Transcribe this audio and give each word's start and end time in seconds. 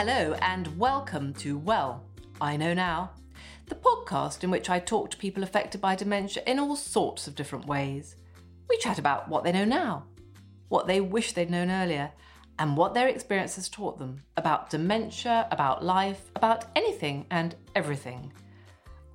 Hello, 0.00 0.36
and 0.42 0.78
welcome 0.78 1.34
to 1.34 1.58
Well, 1.58 2.04
I 2.40 2.56
Know 2.56 2.72
Now, 2.72 3.10
the 3.66 3.74
podcast 3.74 4.44
in 4.44 4.50
which 4.52 4.70
I 4.70 4.78
talk 4.78 5.10
to 5.10 5.16
people 5.16 5.42
affected 5.42 5.80
by 5.80 5.96
dementia 5.96 6.44
in 6.46 6.60
all 6.60 6.76
sorts 6.76 7.26
of 7.26 7.34
different 7.34 7.66
ways. 7.66 8.14
We 8.68 8.78
chat 8.78 9.00
about 9.00 9.28
what 9.28 9.42
they 9.42 9.50
know 9.50 9.64
now, 9.64 10.04
what 10.68 10.86
they 10.86 11.00
wish 11.00 11.32
they'd 11.32 11.50
known 11.50 11.68
earlier, 11.68 12.12
and 12.60 12.76
what 12.76 12.94
their 12.94 13.08
experience 13.08 13.56
has 13.56 13.68
taught 13.68 13.98
them 13.98 14.22
about 14.36 14.70
dementia, 14.70 15.48
about 15.50 15.84
life, 15.84 16.30
about 16.36 16.66
anything 16.76 17.26
and 17.32 17.56
everything. 17.74 18.32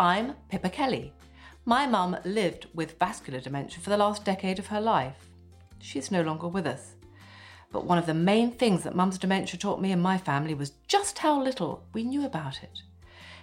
I'm 0.02 0.34
Pippa 0.50 0.70
Kelly. 0.70 1.14
My 1.64 1.88
mum 1.88 2.18
lived 2.26 2.68
with 2.74 3.00
vascular 3.00 3.40
dementia 3.40 3.80
for 3.80 3.90
the 3.90 3.96
last 3.96 4.26
decade 4.26 4.60
of 4.60 4.68
her 4.68 4.82
life. 4.82 5.30
She's 5.80 6.12
no 6.12 6.24
longer 6.24 6.50
with 6.50 6.68
us. 6.68 6.96
But 7.74 7.86
one 7.86 7.98
of 7.98 8.06
the 8.06 8.14
main 8.14 8.52
things 8.52 8.84
that 8.84 8.96
mum's 8.96 9.18
dementia 9.18 9.60
taught 9.60 9.82
me 9.82 9.92
and 9.92 10.02
my 10.02 10.20
family 10.20 10.54
was 10.54 10.74
just 10.88 11.18
how 11.18 11.42
little 11.42 11.84
we 11.92 12.04
knew 12.04 12.24
about 12.24 12.62
it. 12.62 12.84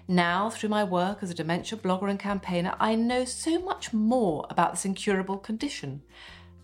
Now, 0.06 0.48
through 0.48 0.68
my 0.68 0.84
work 0.84 1.18
as 1.20 1.30
a 1.30 1.34
dementia 1.34 1.76
blogger 1.76 2.08
and 2.08 2.18
campaigner, 2.18 2.74
I 2.78 2.94
know 2.94 3.24
so 3.24 3.58
much 3.58 3.92
more 3.92 4.46
about 4.48 4.70
this 4.70 4.84
incurable 4.84 5.36
condition. 5.36 6.02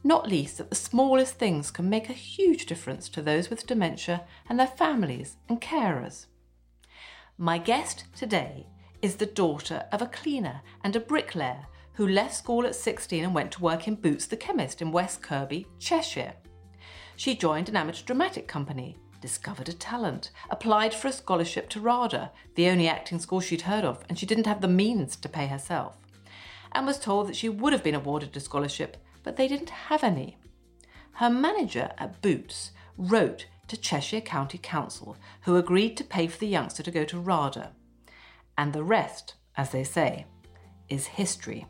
Not 0.04 0.28
least 0.28 0.58
that 0.58 0.70
the 0.70 0.76
smallest 0.76 1.34
things 1.34 1.72
can 1.72 1.90
make 1.90 2.08
a 2.08 2.12
huge 2.12 2.66
difference 2.66 3.08
to 3.10 3.20
those 3.20 3.50
with 3.50 3.66
dementia 3.66 4.22
and 4.48 4.60
their 4.60 4.68
families 4.68 5.36
and 5.48 5.60
carers. 5.60 6.26
My 7.36 7.58
guest 7.58 8.04
today 8.14 8.66
is 9.02 9.16
the 9.16 9.26
daughter 9.26 9.86
of 9.90 10.00
a 10.00 10.06
cleaner 10.06 10.62
and 10.84 10.94
a 10.94 11.00
bricklayer 11.00 11.66
who 11.94 12.06
left 12.06 12.36
school 12.36 12.64
at 12.64 12.76
16 12.76 13.24
and 13.24 13.34
went 13.34 13.50
to 13.52 13.62
work 13.62 13.88
in 13.88 13.96
Boots 13.96 14.26
the 14.26 14.36
Chemist 14.36 14.80
in 14.80 14.92
West 14.92 15.20
Kirby, 15.20 15.66
Cheshire. 15.80 16.34
She 17.16 17.34
joined 17.34 17.68
an 17.68 17.76
amateur 17.76 18.04
dramatic 18.04 18.46
company, 18.46 18.98
discovered 19.20 19.68
a 19.68 19.72
talent, 19.72 20.30
applied 20.50 20.92
for 20.92 21.08
a 21.08 21.12
scholarship 21.12 21.70
to 21.70 21.80
RADA, 21.80 22.30
the 22.54 22.68
only 22.68 22.86
acting 22.86 23.18
school 23.18 23.40
she'd 23.40 23.62
heard 23.62 23.84
of, 23.84 24.04
and 24.08 24.18
she 24.18 24.26
didn't 24.26 24.46
have 24.46 24.60
the 24.60 24.68
means 24.68 25.16
to 25.16 25.28
pay 25.28 25.46
herself, 25.46 25.96
and 26.72 26.86
was 26.86 26.98
told 26.98 27.26
that 27.26 27.36
she 27.36 27.48
would 27.48 27.72
have 27.72 27.82
been 27.82 27.94
awarded 27.94 28.36
a 28.36 28.40
scholarship, 28.40 28.98
but 29.22 29.36
they 29.36 29.48
didn't 29.48 29.70
have 29.70 30.04
any. 30.04 30.36
Her 31.12 31.30
manager 31.30 31.90
at 31.96 32.20
Boots 32.20 32.72
wrote 32.98 33.46
to 33.68 33.76
Cheshire 33.76 34.20
County 34.20 34.58
Council, 34.58 35.16
who 35.42 35.56
agreed 35.56 35.96
to 35.96 36.04
pay 36.04 36.26
for 36.26 36.38
the 36.38 36.46
youngster 36.46 36.82
to 36.82 36.90
go 36.90 37.04
to 37.04 37.18
RADA. 37.18 37.72
And 38.58 38.72
the 38.72 38.84
rest, 38.84 39.34
as 39.56 39.70
they 39.70 39.84
say, 39.84 40.26
is 40.88 41.06
history 41.06 41.66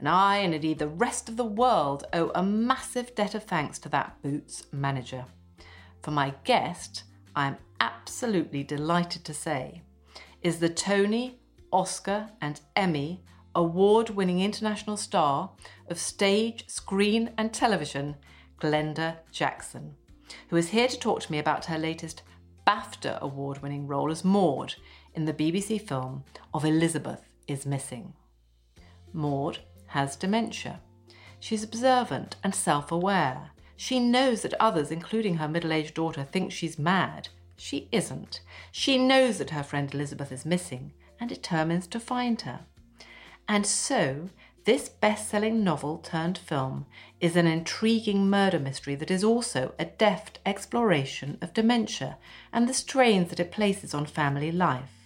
and 0.00 0.08
I, 0.08 0.38
and 0.38 0.54
indeed 0.54 0.78
the 0.78 0.88
rest 0.88 1.28
of 1.28 1.36
the 1.36 1.44
world, 1.44 2.04
owe 2.12 2.30
a 2.34 2.42
massive 2.42 3.14
debt 3.14 3.34
of 3.34 3.44
thanks 3.44 3.78
to 3.80 3.88
that 3.90 4.20
Boots 4.22 4.64
manager. 4.72 5.26
For 6.02 6.10
my 6.10 6.34
guest, 6.44 7.04
I 7.36 7.46
am 7.46 7.58
absolutely 7.80 8.64
delighted 8.64 9.24
to 9.24 9.34
say, 9.34 9.82
is 10.42 10.58
the 10.58 10.68
Tony, 10.68 11.38
Oscar, 11.72 12.30
and 12.40 12.60
Emmy 12.74 13.22
award 13.54 14.10
winning 14.10 14.40
international 14.40 14.96
star 14.96 15.50
of 15.88 15.98
stage, 15.98 16.68
screen, 16.68 17.30
and 17.36 17.52
television, 17.52 18.16
Glenda 18.60 19.16
Jackson, 19.32 19.94
who 20.48 20.56
is 20.56 20.68
here 20.68 20.88
to 20.88 20.98
talk 20.98 21.20
to 21.20 21.32
me 21.32 21.38
about 21.38 21.66
her 21.66 21.78
latest 21.78 22.22
BAFTA 22.66 23.20
award 23.20 23.62
winning 23.62 23.86
role 23.86 24.10
as 24.10 24.24
Maud 24.24 24.74
in 25.14 25.24
the 25.24 25.32
BBC 25.32 25.80
film 25.80 26.24
of 26.54 26.64
Elizabeth 26.64 27.22
is 27.48 27.66
Missing. 27.66 28.14
Maud 29.12 29.58
has 29.90 30.16
dementia. 30.16 30.80
She's 31.38 31.62
observant 31.62 32.36
and 32.44 32.54
self 32.54 32.92
aware. 32.92 33.50
She 33.76 33.98
knows 33.98 34.42
that 34.42 34.54
others, 34.60 34.90
including 34.90 35.36
her 35.36 35.48
middle 35.48 35.72
aged 35.72 35.94
daughter, 35.94 36.22
think 36.24 36.52
she's 36.52 36.78
mad. 36.78 37.28
She 37.56 37.88
isn't. 37.90 38.40
She 38.70 38.98
knows 38.98 39.38
that 39.38 39.50
her 39.50 39.62
friend 39.62 39.92
Elizabeth 39.92 40.32
is 40.32 40.44
missing 40.44 40.92
and 41.18 41.28
determines 41.28 41.86
to 41.88 42.00
find 42.00 42.40
her. 42.42 42.60
And 43.48 43.66
so, 43.66 44.30
this 44.64 44.88
best 44.88 45.28
selling 45.28 45.64
novel 45.64 45.98
turned 45.98 46.38
film 46.38 46.86
is 47.18 47.34
an 47.34 47.46
intriguing 47.46 48.28
murder 48.28 48.58
mystery 48.58 48.94
that 48.94 49.10
is 49.10 49.24
also 49.24 49.74
a 49.78 49.86
deft 49.86 50.38
exploration 50.44 51.38
of 51.40 51.54
dementia 51.54 52.18
and 52.52 52.68
the 52.68 52.74
strains 52.74 53.30
that 53.30 53.40
it 53.40 53.50
places 53.50 53.94
on 53.94 54.06
family 54.06 54.52
life. 54.52 54.99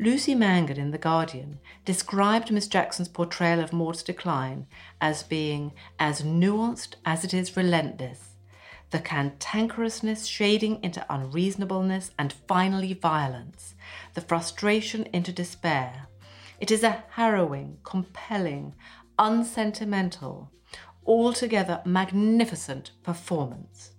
Lucy 0.00 0.34
Mangan 0.34 0.76
in 0.76 0.90
The 0.90 0.98
Guardian 0.98 1.60
described 1.84 2.50
Miss 2.50 2.66
Jackson's 2.66 3.06
portrayal 3.06 3.60
of 3.60 3.72
Maud's 3.72 4.02
decline 4.02 4.66
as 5.00 5.22
being 5.22 5.72
as 6.00 6.22
nuanced 6.22 6.96
as 7.04 7.24
it 7.24 7.32
is 7.32 7.56
relentless, 7.56 8.30
the 8.90 8.98
cantankerousness 8.98 10.28
shading 10.28 10.82
into 10.82 11.06
unreasonableness 11.08 12.10
and 12.18 12.32
finally 12.32 12.92
violence, 12.92 13.76
the 14.14 14.20
frustration 14.20 15.04
into 15.12 15.30
despair. 15.30 16.08
It 16.58 16.72
is 16.72 16.82
a 16.82 17.04
harrowing, 17.10 17.78
compelling, 17.84 18.74
unsentimental, 19.16 20.50
altogether 21.06 21.82
magnificent 21.84 22.90
performance. 23.04 23.92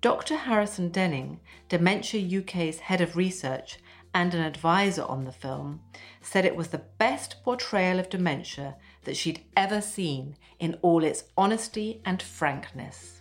Dr. 0.00 0.36
Harrison 0.36 0.90
Dening, 0.90 1.40
Dementia 1.68 2.40
UK's 2.40 2.78
head 2.78 3.00
of 3.00 3.16
research, 3.16 3.78
and 4.14 4.32
an 4.32 4.40
advisor 4.40 5.02
on 5.02 5.24
the 5.24 5.32
film, 5.32 5.80
said 6.20 6.44
it 6.44 6.56
was 6.56 6.68
the 6.68 6.84
best 6.98 7.42
portrayal 7.42 7.98
of 7.98 8.08
dementia 8.08 8.76
that 9.02 9.16
she'd 9.16 9.44
ever 9.56 9.80
seen 9.80 10.36
in 10.60 10.78
all 10.82 11.02
its 11.02 11.24
honesty 11.36 12.00
and 12.04 12.22
frankness. 12.22 13.20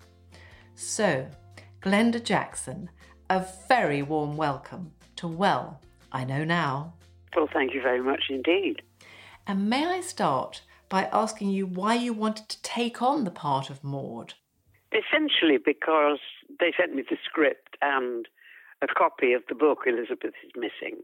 So, 0.76 1.28
Glenda 1.81 2.24
Jackson, 2.24 2.90
a 3.30 3.46
very 3.68 4.04
warm 4.04 4.38
welcome 4.38 4.92
to 5.18 5.28
Well, 5.28 5.81
I 6.12 6.24
Know 6.24 6.44
Now. 6.44 6.94
Well, 7.36 7.50
thank 7.52 7.74
you 7.74 7.81
very 7.81 8.02
much 8.02 8.25
indeed. 8.30 8.84
And 9.48 9.70
may 9.70 9.86
I 9.86 10.02
start 10.02 10.62
by 10.90 11.10
asking 11.12 11.50
you 11.50 11.66
why 11.66 11.96
you 11.96 12.14
wanted 12.14 12.48
to 12.50 12.62
take 12.62 13.02
on 13.02 13.24
the 13.24 13.31
part 13.31 13.72
of 13.72 13.84
Maud? 13.84 14.36
Essentially, 14.92 15.58
because 15.58 16.20
they 16.60 16.72
sent 16.78 16.94
me 16.94 17.04
the 17.10 17.18
script 17.25 17.75
and 17.81 18.28
a 18.84 18.88
copy 18.94 19.34
of 19.34 19.44
the 19.48 19.56
book 19.56 19.80
Elizabeth 19.88 20.34
is 20.46 20.52
Missing. 20.56 21.02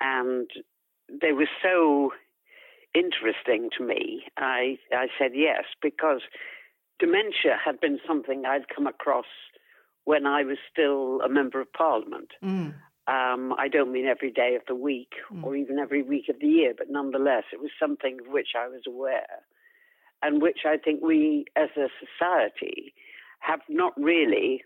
And 0.00 0.48
they 1.08 1.32
were 1.32 1.48
so 1.62 2.12
interesting 2.94 3.70
to 3.76 3.84
me. 3.84 4.24
I, 4.36 4.78
I 4.92 5.08
said 5.18 5.32
yes 5.34 5.64
because 5.82 6.20
dementia 6.98 7.58
had 7.62 7.80
been 7.80 7.98
something 8.06 8.44
I'd 8.46 8.68
come 8.74 8.86
across 8.86 9.26
when 10.04 10.26
I 10.26 10.42
was 10.42 10.58
still 10.70 11.20
a 11.20 11.28
member 11.28 11.60
of 11.60 11.72
parliament. 11.72 12.30
Mm. 12.42 12.74
Um, 13.06 13.54
I 13.58 13.68
don't 13.68 13.92
mean 13.92 14.06
every 14.06 14.30
day 14.30 14.54
of 14.54 14.62
the 14.68 14.74
week 14.74 15.12
mm. 15.32 15.42
or 15.42 15.56
even 15.56 15.78
every 15.78 16.02
week 16.02 16.28
of 16.28 16.36
the 16.40 16.46
year, 16.46 16.72
but 16.76 16.88
nonetheless, 16.90 17.44
it 17.52 17.60
was 17.60 17.70
something 17.80 18.18
of 18.24 18.32
which 18.32 18.48
I 18.56 18.68
was 18.68 18.82
aware 18.86 19.42
and 20.22 20.42
which 20.42 20.60
I 20.66 20.76
think 20.76 21.02
we 21.02 21.46
as 21.56 21.70
a 21.76 21.88
society 22.00 22.94
have 23.40 23.60
not 23.68 23.92
really, 23.96 24.62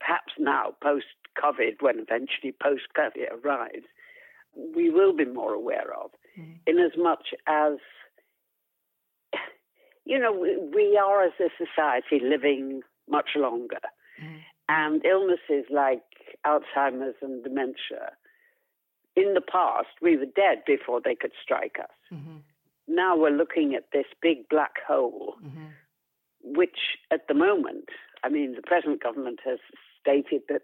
perhaps 0.00 0.32
now 0.38 0.74
post 0.82 1.06
COVID, 1.42 1.80
when 1.80 1.98
eventually 1.98 2.54
post 2.62 2.82
COVID 2.96 3.44
arrives, 3.44 3.86
we 4.54 4.90
will 4.90 5.14
be 5.14 5.24
more 5.24 5.52
aware 5.52 5.92
of, 5.92 6.10
mm. 6.38 6.58
in 6.66 6.78
as 6.78 6.92
much 6.96 7.28
as, 7.46 7.74
you 10.04 10.18
know, 10.18 10.32
we, 10.32 10.56
we, 10.74 10.96
are 10.96 11.24
as 11.24 11.32
a 11.40 11.48
society 11.58 12.24
living 12.24 12.82
much 13.08 13.30
longer. 13.36 13.80
Mm. 14.22 14.40
And 14.68 15.04
illnesses 15.04 15.66
like 15.70 16.02
Alzheimer's 16.46 17.16
and 17.20 17.42
dementia, 17.44 18.12
in 19.16 19.34
the 19.34 19.40
past, 19.40 19.88
we 20.02 20.16
were 20.16 20.24
dead 20.24 20.62
before 20.66 21.00
they 21.04 21.14
could 21.14 21.32
strike 21.42 21.76
us. 21.80 21.90
Mm-hmm. 22.12 22.38
Now 22.88 23.16
we're 23.16 23.30
looking 23.30 23.74
at 23.74 23.88
this 23.92 24.06
big 24.20 24.48
black 24.48 24.74
hole, 24.86 25.34
mm-hmm. 25.44 25.66
which 26.42 26.78
at 27.10 27.28
the 27.28 27.34
moment, 27.34 27.88
I 28.22 28.28
mean, 28.28 28.54
the 28.54 28.62
present 28.62 29.02
government 29.02 29.40
has 29.44 29.58
stated 30.00 30.42
that 30.48 30.62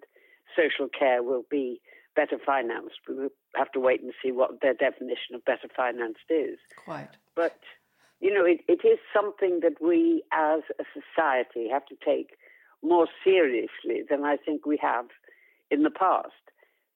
social 0.56 0.88
care 0.88 1.22
will 1.22 1.44
be 1.50 1.80
better 2.16 2.38
financed. 2.44 2.98
We 3.08 3.14
will 3.14 3.28
have 3.56 3.70
to 3.72 3.80
wait 3.80 4.02
and 4.02 4.12
see 4.22 4.32
what 4.32 4.60
their 4.60 4.74
definition 4.74 5.34
of 5.34 5.44
better 5.44 5.68
financed 5.74 6.28
is. 6.28 6.58
Quite. 6.84 7.16
But, 7.34 7.58
you 8.20 8.32
know, 8.32 8.44
it, 8.44 8.60
it 8.68 8.86
is 8.86 8.98
something 9.14 9.60
that 9.62 9.80
we 9.80 10.22
as 10.32 10.60
a 10.78 10.84
society 10.92 11.68
have 11.70 11.86
to 11.86 11.96
take 12.04 12.36
more 12.82 13.06
seriously 13.24 14.02
than 14.08 14.24
I 14.24 14.36
think 14.36 14.66
we 14.66 14.78
have 14.82 15.06
in 15.70 15.82
the 15.82 15.90
past. 15.90 16.32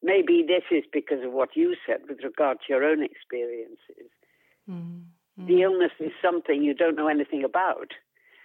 Maybe 0.03 0.45
this 0.47 0.65
is 0.71 0.85
because 0.93 1.25
of 1.25 1.33
what 1.33 1.51
you 1.55 1.77
said 1.87 2.01
with 2.09 2.19
regard 2.23 2.59
to 2.59 2.65
your 2.69 2.85
own 2.85 3.03
experiences. 3.03 4.11
Mm-hmm. 4.71 5.47
The 5.47 5.63
illness 5.63 5.93
is 5.99 6.13
something 6.23 6.63
you 6.63 6.75
don't 6.75 6.97
know 6.97 7.09
anything 7.09 7.45
about. 7.45 7.93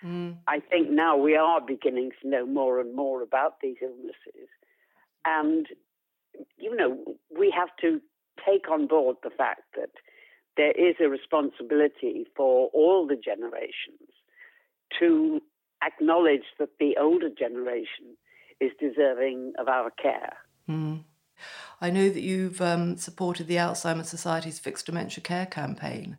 Mm. 0.03 0.38
I 0.47 0.59
think 0.59 0.89
now 0.89 1.17
we 1.17 1.35
are 1.35 1.59
beginning 1.61 2.11
to 2.21 2.27
know 2.27 2.45
more 2.45 2.79
and 2.79 2.95
more 2.95 3.21
about 3.21 3.59
these 3.61 3.75
illnesses. 3.81 4.50
And, 5.25 5.68
you 6.57 6.75
know, 6.75 6.98
we 7.38 7.54
have 7.56 7.69
to 7.81 8.01
take 8.45 8.69
on 8.69 8.88
board 8.88 9.18
the 9.24 9.30
fact 9.30 9.63
that 9.75 9.92
there 10.57 10.71
is 10.71 10.95
a 11.00 11.10
responsibility 11.10 12.25
for 12.36 12.69
all 12.74 13.07
the 13.07 13.16
generations 13.16 14.10
to 15.00 15.42
acknowledge 15.83 16.44
that 16.57 16.69
the 16.80 16.98
older 17.00 17.30
generation 17.30 18.18
is 18.60 18.71
deserving 18.80 19.54
of 19.57 19.68
our 19.68 19.92
care. 19.92 20.38
Mm. 20.68 21.04
I 21.80 21.89
know 21.89 22.10
that 22.10 22.21
you've 22.21 22.62
um, 22.62 22.98
supported 22.98 23.48
the 23.48 23.56
Alzheimer's 23.56 24.10
Society's 24.10 24.60
Fix 24.60 24.83
Dementia 24.83 25.24
Care 25.24 25.45
campaign, 25.45 26.18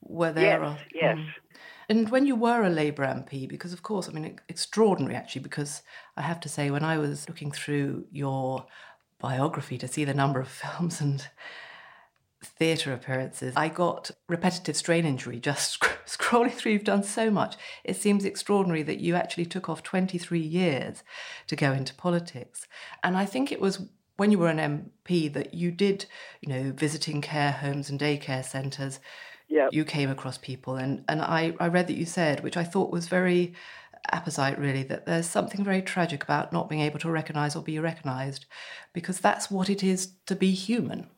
where 0.00 0.32
there 0.32 0.60
yes, 0.60 0.60
are. 0.62 0.78
Yes. 0.94 1.16
Mm. 1.18 1.26
And 1.88 2.10
when 2.10 2.26
you 2.26 2.34
were 2.34 2.62
a 2.62 2.70
Labour 2.70 3.04
MP, 3.06 3.48
because 3.48 3.72
of 3.72 3.82
course, 3.82 4.08
I 4.08 4.12
mean, 4.12 4.40
extraordinary 4.48 5.14
actually, 5.14 5.42
because 5.42 5.82
I 6.16 6.22
have 6.22 6.40
to 6.40 6.48
say, 6.48 6.70
when 6.70 6.84
I 6.84 6.98
was 6.98 7.28
looking 7.28 7.52
through 7.52 8.06
your 8.10 8.66
biography 9.18 9.78
to 9.78 9.88
see 9.88 10.04
the 10.04 10.14
number 10.14 10.40
of 10.40 10.48
films 10.62 11.00
and 11.00 11.26
theatre 12.42 12.92
appearances, 12.92 13.54
I 13.56 13.68
got 13.68 14.10
repetitive 14.28 14.76
strain 14.76 15.06
injury 15.06 15.38
just 15.40 15.80
scrolling 16.06 16.52
through. 16.52 16.72
You've 16.72 16.84
done 16.84 17.04
so 17.04 17.30
much. 17.30 17.56
It 17.84 17.96
seems 17.96 18.24
extraordinary 18.24 18.82
that 18.82 19.00
you 19.00 19.14
actually 19.14 19.46
took 19.46 19.68
off 19.68 19.82
23 19.82 20.40
years 20.40 21.02
to 21.46 21.56
go 21.56 21.72
into 21.72 21.94
politics. 21.94 22.66
And 23.02 23.16
I 23.16 23.24
think 23.24 23.52
it 23.52 23.60
was 23.60 23.86
when 24.16 24.30
you 24.30 24.38
were 24.38 24.48
an 24.48 24.92
MP 25.06 25.32
that 25.32 25.54
you 25.54 25.70
did, 25.70 26.06
you 26.40 26.48
know, 26.48 26.72
visiting 26.72 27.20
care 27.20 27.52
homes 27.52 27.90
and 27.90 28.00
daycare 28.00 28.44
centres. 28.44 28.98
Yeah. 29.48 29.68
You 29.70 29.84
came 29.84 30.10
across 30.10 30.38
people, 30.38 30.76
and, 30.76 31.04
and 31.08 31.22
I, 31.22 31.54
I 31.60 31.68
read 31.68 31.86
that 31.86 31.96
you 31.96 32.06
said, 32.06 32.42
which 32.42 32.56
I 32.56 32.64
thought 32.64 32.92
was 32.92 33.08
very 33.08 33.54
apposite, 34.12 34.58
really, 34.58 34.82
that 34.84 35.06
there's 35.06 35.28
something 35.28 35.64
very 35.64 35.82
tragic 35.82 36.22
about 36.22 36.52
not 36.52 36.68
being 36.68 36.80
able 36.80 36.98
to 37.00 37.10
recognise 37.10 37.56
or 37.56 37.62
be 37.62 37.78
recognised, 37.78 38.46
because 38.92 39.20
that's 39.20 39.50
what 39.50 39.70
it 39.70 39.82
is 39.82 40.12
to 40.26 40.34
be 40.34 40.52
human. 40.52 41.08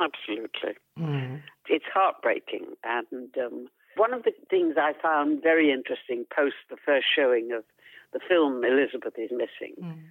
Absolutely. 0.00 0.74
Mm. 0.98 1.40
It's 1.68 1.84
heartbreaking. 1.92 2.66
And 2.84 3.36
um, 3.38 3.68
one 3.96 4.14
of 4.14 4.24
the 4.24 4.32
things 4.48 4.74
I 4.78 4.92
found 5.00 5.42
very 5.42 5.70
interesting 5.70 6.26
post 6.34 6.56
the 6.68 6.76
first 6.84 7.06
showing 7.14 7.52
of 7.52 7.64
the 8.12 8.20
film 8.26 8.64
Elizabeth 8.64 9.14
is 9.18 9.30
Missing. 9.30 9.76
Mm 9.82 10.02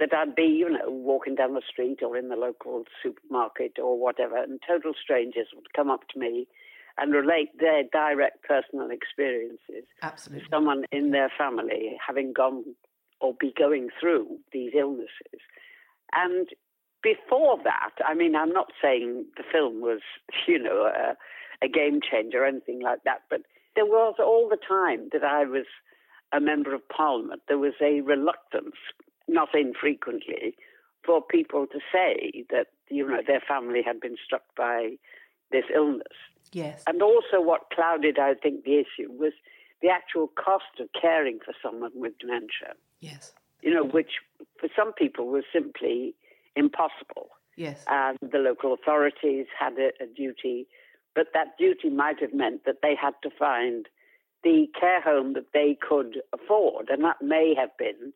that 0.00 0.12
I'd 0.12 0.34
be, 0.34 0.42
you 0.42 0.68
know, 0.68 0.90
walking 0.90 1.34
down 1.36 1.54
the 1.54 1.62
street 1.68 2.00
or 2.02 2.16
in 2.16 2.28
the 2.28 2.36
local 2.36 2.84
supermarket 3.02 3.78
or 3.78 3.98
whatever, 3.98 4.36
and 4.36 4.60
total 4.66 4.92
strangers 5.00 5.48
would 5.54 5.72
come 5.74 5.90
up 5.90 6.08
to 6.08 6.18
me 6.18 6.46
and 6.98 7.12
relate 7.12 7.50
their 7.58 7.82
direct 7.92 8.44
personal 8.44 8.90
experiences. 8.90 9.84
Absolutely. 10.02 10.46
Someone 10.50 10.84
in 10.92 11.10
their 11.10 11.30
family 11.36 11.96
having 12.06 12.32
gone 12.32 12.64
or 13.20 13.34
be 13.38 13.52
going 13.56 13.88
through 14.00 14.38
these 14.52 14.72
illnesses. 14.78 15.40
And 16.14 16.48
before 17.02 17.58
that, 17.64 17.90
I 18.06 18.14
mean, 18.14 18.36
I'm 18.36 18.52
not 18.52 18.70
saying 18.82 19.26
the 19.36 19.44
film 19.50 19.80
was, 19.80 20.00
you 20.48 20.58
know, 20.58 20.86
a, 20.86 21.16
a 21.64 21.68
game 21.68 22.00
changer 22.00 22.42
or 22.42 22.46
anything 22.46 22.80
like 22.82 23.02
that, 23.04 23.22
but 23.30 23.42
there 23.74 23.86
was 23.86 24.14
all 24.18 24.48
the 24.48 24.56
time 24.56 25.08
that 25.12 25.24
I 25.24 25.44
was 25.44 25.66
a 26.32 26.40
member 26.40 26.74
of 26.74 26.88
parliament, 26.88 27.42
there 27.48 27.58
was 27.58 27.74
a 27.80 28.00
reluctance 28.00 28.76
not 29.28 29.48
infrequently, 29.54 30.54
for 31.04 31.22
people 31.22 31.66
to 31.66 31.78
say 31.92 32.44
that 32.50 32.66
you 32.88 33.06
know 33.06 33.18
their 33.26 33.42
family 33.46 33.82
had 33.84 34.00
been 34.00 34.16
struck 34.22 34.42
by 34.56 34.96
this 35.54 35.64
illness. 35.72 36.18
Yes. 36.52 36.82
And 36.86 37.00
also, 37.00 37.40
what 37.40 37.70
clouded, 37.72 38.18
I 38.18 38.34
think, 38.34 38.64
the 38.64 38.76
issue 38.84 39.10
was 39.10 39.32
the 39.82 39.88
actual 39.88 40.28
cost 40.28 40.80
of 40.80 40.88
caring 41.00 41.38
for 41.44 41.54
someone 41.62 41.92
with 41.94 42.18
dementia. 42.18 42.74
Yes. 43.00 43.32
You 43.62 43.72
know, 43.72 43.84
which 43.84 44.12
for 44.58 44.68
some 44.76 44.92
people 44.92 45.28
was 45.28 45.44
simply 45.52 46.14
impossible. 46.56 47.28
Yes. 47.56 47.84
And 47.88 48.18
the 48.20 48.38
local 48.38 48.74
authorities 48.74 49.46
had 49.58 49.74
a, 49.78 49.90
a 50.02 50.06
duty, 50.06 50.66
but 51.14 51.28
that 51.34 51.56
duty 51.56 51.88
might 51.88 52.20
have 52.20 52.34
meant 52.34 52.64
that 52.66 52.82
they 52.82 52.94
had 53.00 53.14
to 53.22 53.30
find 53.30 53.86
the 54.42 54.66
care 54.78 55.00
home 55.00 55.34
that 55.34 55.52
they 55.54 55.78
could 55.88 56.20
afford, 56.32 56.90
and 56.90 57.02
that 57.04 57.22
may 57.22 57.54
have 57.56 57.70
been 57.78 58.12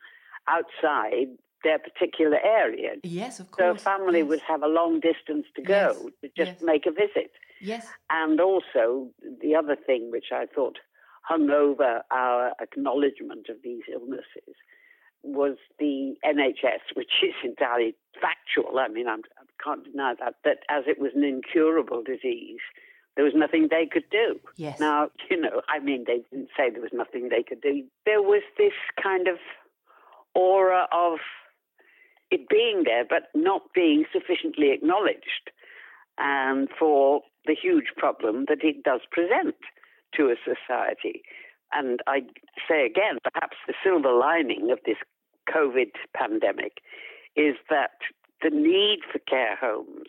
outside 0.48 1.28
their 1.64 1.78
particular 1.78 2.38
area. 2.44 2.92
Yes, 3.02 3.40
of 3.40 3.50
course. 3.50 3.82
So 3.82 3.90
a 3.90 3.96
family 3.96 4.20
yes. 4.20 4.28
would 4.28 4.40
have 4.40 4.62
a 4.62 4.68
long 4.68 5.00
distance 5.00 5.46
to 5.56 5.62
go 5.62 5.92
yes. 5.92 6.12
to 6.22 6.28
just 6.36 6.60
yes. 6.60 6.62
make 6.62 6.86
a 6.86 6.90
visit. 6.90 7.32
Yes. 7.60 7.86
And 8.10 8.40
also, 8.40 9.08
the 9.42 9.54
other 9.54 9.76
thing 9.76 10.10
which 10.10 10.26
I 10.32 10.46
thought 10.46 10.78
hung 11.22 11.50
over 11.50 12.02
our 12.10 12.52
acknowledgement 12.60 13.48
of 13.48 13.56
these 13.62 13.82
illnesses 13.92 14.54
was 15.22 15.56
the 15.78 16.14
NHS, 16.24 16.80
which 16.94 17.12
is 17.22 17.34
entirely 17.44 17.94
factual. 18.20 18.78
I 18.78 18.88
mean, 18.88 19.08
I'm, 19.08 19.22
I 19.38 19.44
can 19.62 19.78
not 19.78 19.84
deny 19.84 20.14
that, 20.20 20.34
that 20.44 20.58
as 20.68 20.84
it 20.86 20.98
was 20.98 21.12
an 21.14 21.24
incurable 21.24 22.02
disease, 22.02 22.60
there 23.16 23.24
was 23.24 23.34
nothing 23.34 23.66
they 23.68 23.86
could 23.90 24.08
do. 24.10 24.38
Yes. 24.56 24.78
Now, 24.78 25.10
you 25.30 25.40
know, 25.40 25.62
I 25.68 25.80
mean, 25.80 26.04
they 26.06 26.20
didn't 26.30 26.50
say 26.56 26.70
there 26.70 26.82
was 26.82 26.92
nothing 26.92 27.28
they 27.28 27.42
could 27.42 27.60
do. 27.60 27.84
There 28.06 28.22
was 28.22 28.42
this 28.56 28.72
kind 29.02 29.28
of 29.28 29.38
aura 30.34 30.86
of 30.92 31.18
it 32.30 32.48
being 32.48 32.82
there 32.84 33.04
but 33.08 33.28
not 33.34 33.62
being 33.74 34.04
sufficiently 34.12 34.70
acknowledged 34.72 35.50
and 36.18 36.68
for 36.78 37.22
the 37.46 37.54
huge 37.60 37.92
problem 37.96 38.44
that 38.48 38.62
it 38.62 38.82
does 38.82 39.00
present 39.10 39.56
to 40.14 40.26
a 40.26 40.36
society. 40.44 41.22
And 41.72 42.00
I 42.06 42.20
say 42.68 42.86
again, 42.86 43.18
perhaps 43.22 43.56
the 43.66 43.74
silver 43.82 44.12
lining 44.12 44.70
of 44.70 44.78
this 44.84 44.96
COVID 45.52 45.92
pandemic 46.16 46.78
is 47.36 47.56
that 47.70 47.98
the 48.42 48.50
need 48.50 49.00
for 49.10 49.18
care 49.20 49.56
homes 49.56 50.08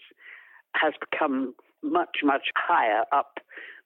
has 0.75 0.93
become 0.99 1.53
much, 1.83 2.19
much 2.23 2.49
higher 2.55 3.03
up 3.11 3.39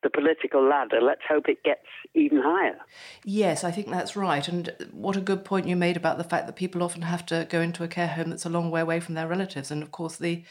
the 0.03 0.09
political 0.09 0.63
ladder. 0.67 1.01
Let's 1.01 1.21
hope 1.27 1.49
it 1.49 1.63
gets 1.63 1.87
even 2.13 2.41
higher. 2.41 2.77
Yes, 3.23 3.63
I 3.63 3.71
think 3.71 3.89
that's 3.89 4.15
right. 4.15 4.47
And 4.47 4.71
what 4.91 5.15
a 5.15 5.21
good 5.21 5.43
point 5.43 5.67
you 5.67 5.75
made 5.75 5.97
about 5.97 6.17
the 6.17 6.23
fact 6.23 6.45
that 6.45 6.55
people 6.55 6.83
often 6.83 7.01
have 7.03 7.25
to 7.27 7.47
go 7.49 7.61
into 7.61 7.83
a 7.83 7.87
care 7.87 8.07
home 8.07 8.29
that's 8.29 8.45
a 8.45 8.49
long 8.49 8.69
way 8.69 8.81
away 8.81 8.99
from 8.99 9.15
their 9.15 9.27
relatives. 9.27 9.71
And 9.71 9.81
of 9.81 9.91
course, 9.91 10.17
the 10.17 10.43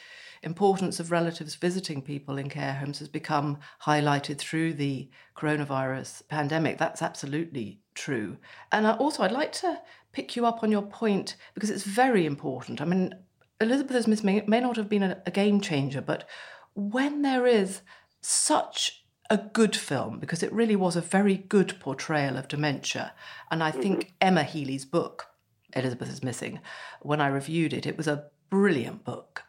importance 0.42 0.98
of 0.98 1.12
relatives 1.12 1.54
visiting 1.54 2.02
people 2.02 2.36
in 2.36 2.48
care 2.48 2.74
homes 2.74 2.98
has 2.98 3.08
become 3.08 3.58
highlighted 3.84 4.38
through 4.38 4.74
the 4.74 5.08
coronavirus 5.36 6.26
pandemic. 6.28 6.78
That's 6.78 7.02
absolutely 7.02 7.80
true. 7.94 8.38
And 8.72 8.86
uh, 8.86 8.96
also, 8.98 9.22
I'd 9.22 9.32
like 9.32 9.52
to 9.52 9.80
pick 10.12 10.34
you 10.36 10.44
up 10.46 10.62
on 10.62 10.72
your 10.72 10.82
point 10.82 11.36
because 11.54 11.70
it's 11.70 11.84
very 11.84 12.26
important. 12.26 12.80
I 12.80 12.84
mean, 12.84 13.14
Elizabeth 13.60 13.96
is 13.96 14.08
Missing 14.08 14.26
may, 14.26 14.44
may 14.46 14.60
not 14.60 14.76
have 14.76 14.88
been 14.88 15.04
a, 15.04 15.22
a 15.24 15.30
game 15.30 15.60
changer, 15.60 16.00
but 16.00 16.28
when 16.74 17.22
there 17.22 17.46
is 17.46 17.82
such 18.20 19.01
a 19.32 19.38
good 19.38 19.74
film 19.74 20.18
because 20.18 20.42
it 20.42 20.52
really 20.52 20.76
was 20.76 20.94
a 20.94 21.00
very 21.00 21.38
good 21.38 21.80
portrayal 21.80 22.36
of 22.36 22.48
dementia. 22.48 23.14
And 23.50 23.62
I 23.62 23.70
think 23.70 24.00
mm-hmm. 24.00 24.14
Emma 24.20 24.42
Healey's 24.42 24.84
book, 24.84 25.28
Elizabeth 25.74 26.10
is 26.10 26.22
Missing, 26.22 26.60
when 27.00 27.18
I 27.18 27.28
reviewed 27.28 27.72
it, 27.72 27.86
it 27.86 27.96
was 27.96 28.06
a 28.06 28.26
brilliant 28.50 29.04
book. 29.04 29.44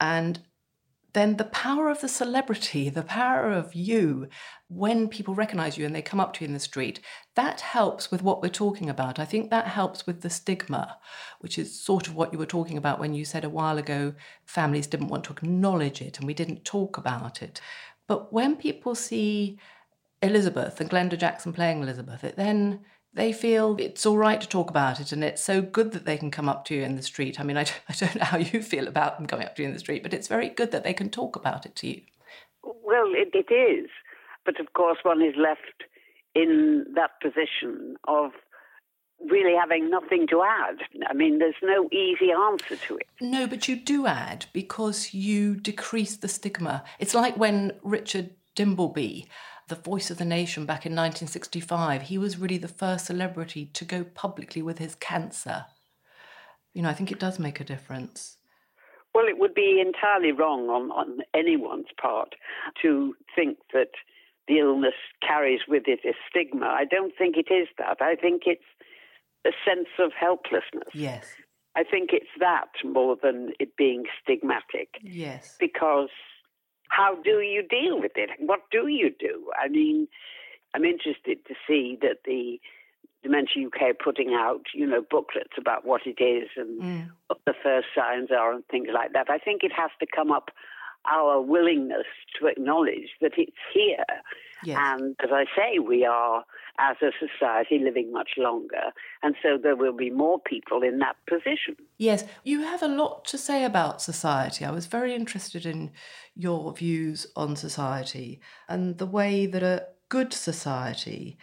And 0.00 0.40
then 1.12 1.36
the 1.36 1.44
power 1.44 1.88
of 1.88 2.00
the 2.00 2.08
celebrity, 2.08 2.88
the 2.90 3.02
power 3.02 3.50
of 3.50 3.74
you, 3.74 4.28
when 4.68 5.08
people 5.08 5.34
recognize 5.34 5.78
you 5.78 5.86
and 5.86 5.94
they 5.94 6.02
come 6.02 6.20
up 6.20 6.34
to 6.34 6.44
you 6.44 6.48
in 6.48 6.52
the 6.52 6.60
street, 6.60 7.00
that 7.34 7.60
helps 7.60 8.10
with 8.10 8.22
what 8.22 8.42
we're 8.42 8.48
talking 8.48 8.90
about. 8.90 9.18
I 9.18 9.24
think 9.24 9.50
that 9.50 9.68
helps 9.68 10.06
with 10.06 10.20
the 10.20 10.30
stigma, 10.30 10.98
which 11.38 11.58
is 11.58 11.80
sort 11.80 12.08
of 12.08 12.14
what 12.14 12.32
you 12.32 12.38
were 12.38 12.46
talking 12.46 12.76
about 12.76 12.98
when 12.98 13.14
you 13.14 13.24
said 13.24 13.44
a 13.44 13.48
while 13.48 13.78
ago 13.78 14.14
families 14.44 14.86
didn't 14.86 15.08
want 15.08 15.24
to 15.24 15.32
acknowledge 15.32 16.02
it 16.02 16.18
and 16.18 16.26
we 16.26 16.34
didn't 16.34 16.64
talk 16.64 16.98
about 16.98 17.40
it. 17.40 17.60
But 18.08 18.32
when 18.32 18.56
people 18.56 18.96
see 18.96 19.58
Elizabeth 20.22 20.80
and 20.80 20.90
Glenda 20.90 21.16
Jackson 21.16 21.52
playing 21.52 21.82
Elizabeth, 21.82 22.24
it 22.24 22.36
then 22.36 22.80
they 23.14 23.32
feel 23.32 23.76
it's 23.78 24.04
all 24.04 24.16
right 24.16 24.40
to 24.40 24.48
talk 24.48 24.70
about 24.70 25.00
it 25.00 25.12
and 25.12 25.24
it's 25.24 25.42
so 25.42 25.62
good 25.62 25.92
that 25.92 26.04
they 26.04 26.16
can 26.16 26.30
come 26.30 26.48
up 26.48 26.64
to 26.66 26.74
you 26.74 26.82
in 26.82 26.96
the 26.96 27.02
street. 27.02 27.38
I 27.38 27.42
mean, 27.44 27.56
I, 27.56 27.62
I 27.88 27.92
don't 27.92 28.16
know 28.16 28.24
how 28.24 28.38
you 28.38 28.62
feel 28.62 28.88
about 28.88 29.16
them 29.16 29.26
coming 29.26 29.46
up 29.46 29.54
to 29.56 29.62
you 29.62 29.68
in 29.68 29.74
the 29.74 29.80
street, 29.80 30.02
but 30.02 30.14
it's 30.14 30.28
very 30.28 30.48
good 30.48 30.72
that 30.72 30.82
they 30.82 30.94
can 30.94 31.10
talk 31.10 31.36
about 31.36 31.66
it 31.66 31.76
to 31.76 31.88
you. 31.88 32.00
Well, 32.62 33.12
it, 33.12 33.30
it 33.34 33.52
is. 33.52 33.88
But 34.44 34.58
of 34.60 34.72
course, 34.72 34.98
one 35.02 35.22
is 35.22 35.34
left 35.36 35.84
in 36.34 36.86
that 36.94 37.20
position 37.20 37.96
of 38.06 38.30
really 39.30 39.54
having 39.58 39.90
nothing 39.90 40.26
to 40.28 40.42
add. 40.42 40.78
I 41.08 41.12
mean, 41.12 41.38
there's 41.38 41.54
no 41.62 41.88
easy 41.92 42.30
answer 42.32 42.76
to 42.76 42.96
it. 42.96 43.06
No, 43.20 43.46
but 43.46 43.68
you 43.68 43.76
do 43.76 44.06
add 44.06 44.46
because 44.52 45.12
you 45.12 45.56
decrease 45.56 46.16
the 46.16 46.28
stigma. 46.28 46.84
It's 46.98 47.14
like 47.14 47.36
when 47.36 47.72
Richard 47.82 48.30
Dimbleby, 48.56 49.26
the 49.68 49.74
voice 49.74 50.10
of 50.10 50.18
the 50.18 50.24
nation 50.24 50.66
back 50.66 50.86
in 50.86 50.92
1965, 50.92 52.02
he 52.02 52.18
was 52.18 52.38
really 52.38 52.58
the 52.58 52.68
first 52.68 53.06
celebrity 53.06 53.66
to 53.66 53.84
go 53.84 54.04
publicly 54.04 54.62
with 54.62 54.78
his 54.78 54.94
cancer. 54.94 55.66
You 56.72 56.82
know, 56.82 56.88
I 56.88 56.94
think 56.94 57.10
it 57.10 57.20
does 57.20 57.38
make 57.38 57.60
a 57.60 57.64
difference. 57.64 58.36
Well, 59.14 59.26
it 59.26 59.38
would 59.38 59.54
be 59.54 59.82
entirely 59.84 60.32
wrong 60.32 60.68
on, 60.68 60.90
on 60.92 61.20
anyone's 61.34 61.88
part 62.00 62.34
to 62.82 63.14
think 63.34 63.58
that 63.72 63.90
the 64.46 64.58
illness 64.58 64.94
carries 65.26 65.60
with 65.68 65.84
it 65.86 66.00
a 66.04 66.12
stigma. 66.28 66.66
I 66.66 66.84
don't 66.84 67.12
think 67.16 67.36
it 67.36 67.52
is 67.52 67.68
that. 67.78 67.98
I 68.00 68.14
think 68.14 68.42
it's 68.46 68.62
a 69.48 69.52
sense 69.68 69.88
of 69.98 70.12
helplessness. 70.18 70.94
Yes. 70.94 71.26
I 71.76 71.84
think 71.84 72.10
it's 72.12 72.34
that 72.40 72.70
more 72.84 73.16
than 73.22 73.52
it 73.60 73.76
being 73.76 74.04
stigmatic. 74.20 74.88
Yes. 75.02 75.56
Because 75.58 76.10
how 76.88 77.16
do 77.22 77.40
you 77.40 77.62
deal 77.62 78.00
with 78.00 78.12
it? 78.16 78.30
What 78.38 78.60
do 78.70 78.88
you 78.88 79.10
do? 79.18 79.50
I 79.62 79.68
mean, 79.68 80.08
I'm 80.74 80.84
interested 80.84 81.44
to 81.46 81.54
see 81.66 81.98
that 82.02 82.18
the 82.24 82.60
Dementia 83.22 83.66
UK 83.66 83.82
are 83.82 84.04
putting 84.04 84.34
out, 84.34 84.62
you 84.74 84.86
know, 84.86 85.04
booklets 85.08 85.54
about 85.58 85.84
what 85.84 86.02
it 86.06 86.22
is 86.22 86.48
and 86.56 86.82
mm. 86.82 87.10
what 87.26 87.40
the 87.46 87.54
first 87.62 87.88
signs 87.96 88.30
are 88.30 88.52
and 88.52 88.64
things 88.66 88.88
like 88.92 89.12
that. 89.12 89.28
I 89.28 89.38
think 89.38 89.62
it 89.64 89.72
has 89.72 89.90
to 90.00 90.06
come 90.06 90.30
up 90.30 90.50
our 91.10 91.40
willingness 91.40 92.06
to 92.38 92.46
acknowledge 92.46 93.10
that 93.20 93.32
it's 93.36 93.56
here. 93.72 94.04
Yes. 94.64 94.78
And 94.80 95.16
as 95.22 95.30
I 95.32 95.44
say, 95.56 95.78
we 95.78 96.04
are, 96.04 96.44
as 96.78 96.96
a 97.00 97.12
society, 97.18 97.78
living 97.78 98.12
much 98.12 98.30
longer. 98.36 98.92
And 99.22 99.36
so 99.42 99.56
there 99.60 99.76
will 99.76 99.92
be 99.92 100.10
more 100.10 100.40
people 100.40 100.82
in 100.82 100.98
that 100.98 101.16
position. 101.28 101.76
Yes, 101.96 102.24
you 102.44 102.62
have 102.62 102.82
a 102.82 102.88
lot 102.88 103.24
to 103.26 103.38
say 103.38 103.64
about 103.64 104.02
society. 104.02 104.64
I 104.64 104.72
was 104.72 104.86
very 104.86 105.14
interested 105.14 105.64
in 105.64 105.92
your 106.34 106.72
views 106.72 107.26
on 107.36 107.56
society 107.56 108.40
and 108.68 108.98
the 108.98 109.06
way 109.06 109.46
that 109.46 109.62
a 109.62 109.86
good 110.08 110.32
society, 110.32 111.38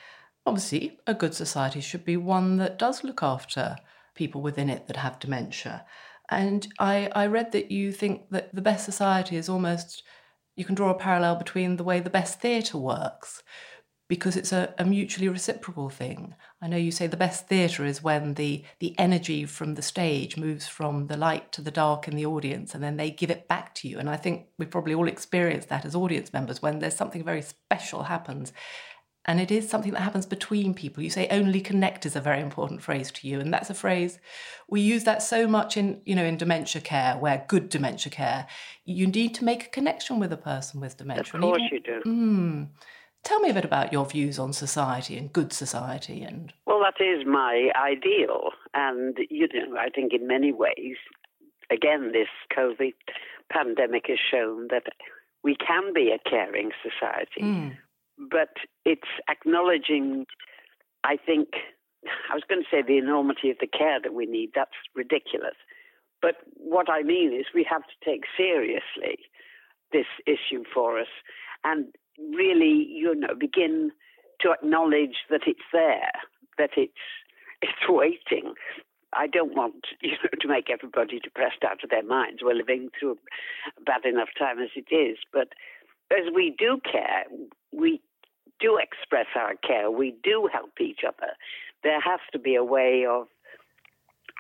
obviously, 0.46 1.00
a 1.08 1.14
good 1.14 1.34
society 1.34 1.80
should 1.80 2.04
be 2.04 2.18
one 2.18 2.58
that 2.58 2.78
does 2.78 3.04
look 3.04 3.24
after 3.24 3.78
people 4.14 4.42
within 4.42 4.70
it 4.70 4.88
that 4.88 4.98
have 4.98 5.20
dementia. 5.20 5.86
And 6.30 6.68
I, 6.80 7.10
I 7.14 7.28
read 7.28 7.52
that 7.52 7.72
you 7.72 7.92
think 7.92 8.30
that 8.32 8.54
the 8.54 8.62
best 8.62 8.86
society 8.86 9.36
is 9.36 9.50
almost, 9.50 10.04
you 10.56 10.66
can 10.66 10.76
draw 10.76 10.90
a 10.90 10.96
parallel 10.98 11.36
between 11.36 11.78
the 11.78 11.84
way 11.84 12.00
the 12.00 12.10
best 12.10 12.40
theatre 12.40 12.78
works 12.78 13.44
because 14.08 14.38
it's 14.38 14.52
a, 14.52 14.74
a, 14.78 14.86
mutually 14.86 15.28
reciprocal 15.28 15.90
thing. 15.90 16.36
I 16.62 16.68
know 16.68 16.78
you 16.78 16.92
say 16.92 17.08
the 17.08 17.18
best 17.18 17.48
theatre 17.48 17.84
is 17.86 18.04
when 18.04 18.36
the, 18.36 18.64
the 18.80 18.98
energy 19.00 19.46
from 19.46 19.74
the 19.74 19.82
stage 19.82 20.38
moves 20.38 20.68
from 20.68 21.08
the 21.08 21.18
light 21.18 21.52
to 21.54 21.62
the 21.62 21.72
dark 21.72 22.08
in 22.08 22.16
the 22.16 22.26
audience 22.26 22.76
and 22.76 22.84
then 22.84 22.98
they 22.98 23.10
give 23.10 23.32
it 23.32 23.48
back 23.48 23.74
to 23.76 23.88
you. 23.88 23.98
And 23.98 24.10
I 24.10 24.16
think 24.16 24.46
we 24.60 24.68
probably 24.68 24.94
all 24.94 25.08
experience 25.08 25.66
that 25.66 25.86
as 25.86 25.96
audience 25.96 26.32
members 26.32 26.62
when 26.62 26.80
there's 26.80 26.96
something 26.96 27.24
very 27.24 27.42
special 27.42 28.04
happens 28.04 28.54
and 29.26 29.40
it 29.40 29.52
is 29.52 29.70
something 29.70 29.92
that 29.94 30.02
happens 30.02 30.26
between 30.26 30.74
people. 30.74 31.04
You 31.04 31.10
say 31.10 31.28
only 31.30 31.62
connect 31.62 32.06
is 32.06 32.16
a 32.16 32.22
very 32.22 32.42
important 32.42 32.82
phrase 32.82 33.12
to 33.12 33.28
you, 33.28 33.40
and 33.40 33.54
that's 33.54 33.70
a 33.70 33.74
phrase 33.74 34.20
we 34.68 34.82
use 34.82 35.04
that 35.04 35.22
so 35.22 35.48
much 35.48 35.78
in 35.78 36.02
you 36.06 36.16
know 36.16 36.24
in 36.24 36.38
dementia 36.38 36.82
care, 36.82 37.18
where 37.18 37.46
good 37.48 37.70
dementia 37.70 38.12
care, 38.12 38.48
you 38.86 39.08
need 39.08 39.36
to 39.36 39.46
make 39.46 39.66
a 39.66 39.70
connection 39.70 40.20
with 40.20 40.32
a 40.32 40.38
person 40.38 40.80
with 40.80 40.98
dementia. 40.98 41.34
Of 41.34 41.42
course, 41.42 41.62
even, 41.62 41.70
you 41.72 41.80
do. 41.80 42.10
Mm, 42.10 42.68
tell 43.24 43.40
me 43.40 43.50
a 43.50 43.54
bit 43.54 43.66
about 43.66 43.94
your 43.94 44.06
views 44.06 44.40
on 44.40 44.54
society 44.54 45.18
and 45.18 45.32
good 45.32 45.54
society, 45.54 46.24
and 46.24 46.54
well, 46.66 46.80
that 46.80 47.04
is 47.04 47.26
my 47.26 47.72
ideal, 47.76 48.52
and 48.74 49.18
you 49.30 49.48
know, 49.54 49.78
I 49.78 49.90
think 49.90 50.14
in 50.14 50.28
many 50.28 50.52
ways, 50.52 50.98
again, 51.70 52.12
this 52.12 52.30
COVID 52.56 52.94
pandemic 53.52 54.06
has 54.08 54.20
shown 54.20 54.68
that 54.70 54.84
we 55.44 55.56
can 55.56 55.94
be 55.94 56.12
a 56.12 56.30
caring 56.30 56.72
society. 56.84 57.42
Mm 57.42 57.78
but 58.18 58.50
it's 58.86 59.10
acknowledging, 59.30 60.26
I 61.04 61.18
think, 61.18 61.50
I 62.32 62.34
was 62.34 62.44
going 62.48 62.62
to 62.62 62.68
say 62.70 62.82
the 62.82 62.98
enormity 62.98 63.50
of 63.50 63.58
the 63.60 63.68
care 63.68 64.00
that 64.02 64.14
we 64.14 64.26
need. 64.26 64.52
That's 64.56 64.72
ridiculous. 64.96 65.56
But 66.22 66.36
what 66.56 66.90
I 66.90 67.04
mean 67.04 67.34
is 67.34 67.46
we 67.54 67.66
have 67.70 67.84
to 67.84 68.10
take 68.10 68.24
seriously 68.38 69.20
this 69.92 70.08
issue 70.26 70.64
for 70.74 71.00
us 71.00 71.08
and 71.64 71.88
really, 72.18 72.88
you 72.90 73.14
know, 73.16 73.36
begin 73.38 73.92
to 74.42 74.52
acknowledge 74.52 75.18
that 75.30 75.42
it's 75.48 75.68
there, 75.72 76.12
that 76.58 76.72
it's 76.78 76.94
it's 77.62 77.88
waiting. 77.90 78.54
I 79.14 79.28
don't 79.28 79.56
want 79.56 79.86
you 80.02 80.12
know 80.12 80.30
to 80.40 80.48
make 80.48 80.70
everybody 80.70 81.20
depressed 81.20 81.64
out 81.64 81.84
of 81.84 81.90
their 81.90 82.04
minds. 82.04 82.42
We're 82.44 82.54
living 82.56 82.90
through 82.98 83.18
a 83.78 83.82
bad 83.82 84.06
enough 84.06 84.30
time 84.38 84.60
as 84.60 84.70
it 84.76 84.94
is, 84.94 85.18
but 85.32 85.50
as 86.12 86.32
we 86.34 86.56
do 86.58 86.80
care, 86.90 87.26
we 87.72 88.02
do 88.60 88.78
express 88.78 89.28
our 89.36 89.56
care, 89.56 89.92
we 89.92 90.16
do 90.24 90.50
help 90.52 90.72
each 90.80 91.02
other. 91.08 91.34
There 91.84 92.00
has 92.00 92.20
to 92.32 92.40
be 92.40 92.56
a 92.56 92.64
way 92.64 93.06
of 93.10 93.28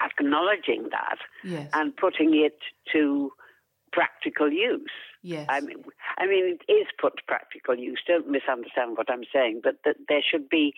acknowledging 0.03 0.89
that 0.91 1.17
yes. 1.43 1.69
and 1.73 1.95
putting 1.95 2.33
it 2.33 2.57
to 2.91 3.31
practical 3.91 4.51
use. 4.51 4.91
Yes. 5.21 5.45
I 5.49 5.61
mean, 5.61 5.77
I 6.17 6.27
mean, 6.27 6.57
it 6.67 6.71
is 6.71 6.87
put 6.99 7.17
to 7.17 7.23
practical 7.27 7.75
use. 7.75 8.01
Don't 8.07 8.29
misunderstand 8.29 8.97
what 8.97 9.09
I'm 9.09 9.23
saying, 9.33 9.61
but 9.63 9.77
that 9.85 9.95
there 10.07 10.21
should 10.21 10.49
be, 10.49 10.73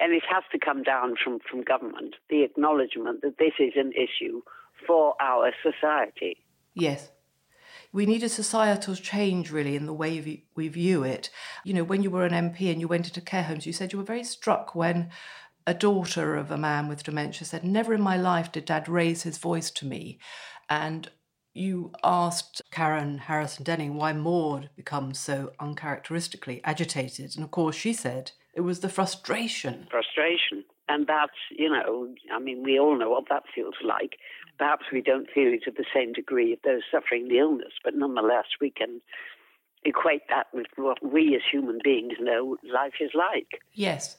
and 0.00 0.12
it 0.12 0.22
has 0.28 0.44
to 0.52 0.58
come 0.58 0.82
down 0.82 1.14
from, 1.22 1.38
from 1.40 1.62
government, 1.62 2.16
the 2.30 2.42
acknowledgement 2.42 3.22
that 3.22 3.38
this 3.38 3.54
is 3.58 3.72
an 3.76 3.92
issue 3.92 4.42
for 4.86 5.14
our 5.20 5.52
society. 5.62 6.36
Yes 6.74 7.10
we 7.92 8.06
need 8.06 8.22
a 8.22 8.28
societal 8.28 8.96
change 8.96 9.50
really 9.50 9.76
in 9.76 9.86
the 9.86 9.92
way 9.92 10.44
we 10.54 10.68
view 10.68 11.02
it. 11.02 11.30
You 11.64 11.74
know, 11.74 11.84
when 11.84 12.02
you 12.02 12.10
were 12.10 12.24
an 12.24 12.32
MP 12.32 12.70
and 12.72 12.80
you 12.80 12.88
went 12.88 13.06
into 13.06 13.20
care 13.20 13.42
homes, 13.42 13.66
you 13.66 13.72
said 13.72 13.92
you 13.92 13.98
were 13.98 14.04
very 14.04 14.24
struck 14.24 14.74
when 14.74 15.10
a 15.66 15.74
daughter 15.74 16.34
of 16.34 16.50
a 16.50 16.56
man 16.56 16.88
with 16.88 17.04
dementia 17.04 17.46
said, 17.46 17.64
Never 17.64 17.94
in 17.94 18.00
my 18.00 18.16
life 18.16 18.50
did 18.50 18.64
dad 18.64 18.88
raise 18.88 19.22
his 19.22 19.38
voice 19.38 19.70
to 19.72 19.86
me. 19.86 20.18
And 20.68 21.10
you 21.54 21.92
asked 22.02 22.62
Karen 22.70 23.18
Harrison 23.18 23.64
Dening 23.64 23.94
why 23.94 24.12
Maud 24.12 24.70
becomes 24.74 25.18
so 25.18 25.52
uncharacteristically 25.60 26.62
agitated. 26.64 27.34
And 27.36 27.44
of 27.44 27.50
course, 27.50 27.76
she 27.76 27.92
said 27.92 28.32
it 28.54 28.62
was 28.62 28.80
the 28.80 28.88
frustration. 28.88 29.86
Frustration. 29.90 30.64
And 30.88 31.06
that's, 31.06 31.32
you 31.50 31.68
know, 31.68 32.08
I 32.34 32.38
mean, 32.38 32.62
we 32.62 32.78
all 32.78 32.98
know 32.98 33.10
what 33.10 33.28
that 33.28 33.44
feels 33.54 33.74
like. 33.84 34.16
Perhaps 34.62 34.84
we 34.92 35.02
don't 35.02 35.28
feel 35.28 35.52
it 35.52 35.64
to 35.64 35.72
the 35.72 35.84
same 35.92 36.12
degree 36.12 36.52
of 36.52 36.60
those 36.62 36.82
suffering 36.88 37.26
the 37.26 37.38
illness, 37.38 37.72
but 37.82 37.96
nonetheless, 37.96 38.44
we 38.60 38.70
can 38.70 39.00
equate 39.84 40.22
that 40.28 40.46
with 40.54 40.68
what 40.76 41.04
we 41.04 41.34
as 41.34 41.42
human 41.50 41.80
beings 41.82 42.12
know 42.20 42.56
life 42.72 42.92
is 43.00 43.10
like. 43.12 43.60
Yes. 43.72 44.18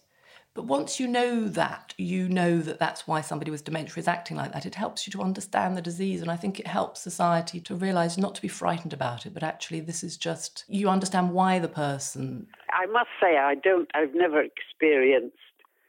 But 0.54 0.66
once 0.66 1.00
you 1.00 1.08
know 1.08 1.48
that, 1.48 1.94
you 1.98 2.28
know 2.28 2.60
that 2.60 2.78
that's 2.78 3.08
why 3.08 3.22
somebody 3.22 3.52
with 3.52 3.64
dementia 3.64 3.94
is 3.96 4.08
acting 4.10 4.36
like 4.36 4.52
that. 4.52 4.66
It 4.66 4.76
helps 4.76 5.08
you 5.08 5.12
to 5.12 5.22
understand 5.22 5.78
the 5.78 5.82
disease. 5.82 6.22
And 6.22 6.30
I 6.30 6.36
think 6.36 6.60
it 6.60 6.68
helps 6.68 7.00
society 7.00 7.62
to 7.62 7.74
realise 7.74 8.18
not 8.18 8.36
to 8.36 8.42
be 8.42 8.50
frightened 8.50 8.92
about 8.92 9.26
it, 9.26 9.34
but 9.34 9.44
actually, 9.44 9.80
this 9.80 10.04
is 10.04 10.18
just, 10.18 10.66
you 10.68 10.90
understand 10.90 11.32
why 11.32 11.58
the 11.60 11.70
person. 11.70 12.48
I 12.74 12.86
must 12.88 13.12
say, 13.22 13.38
I 13.38 13.56
don't, 13.56 13.90
I've 13.94 14.14
never 14.14 14.42
experienced 14.42 15.38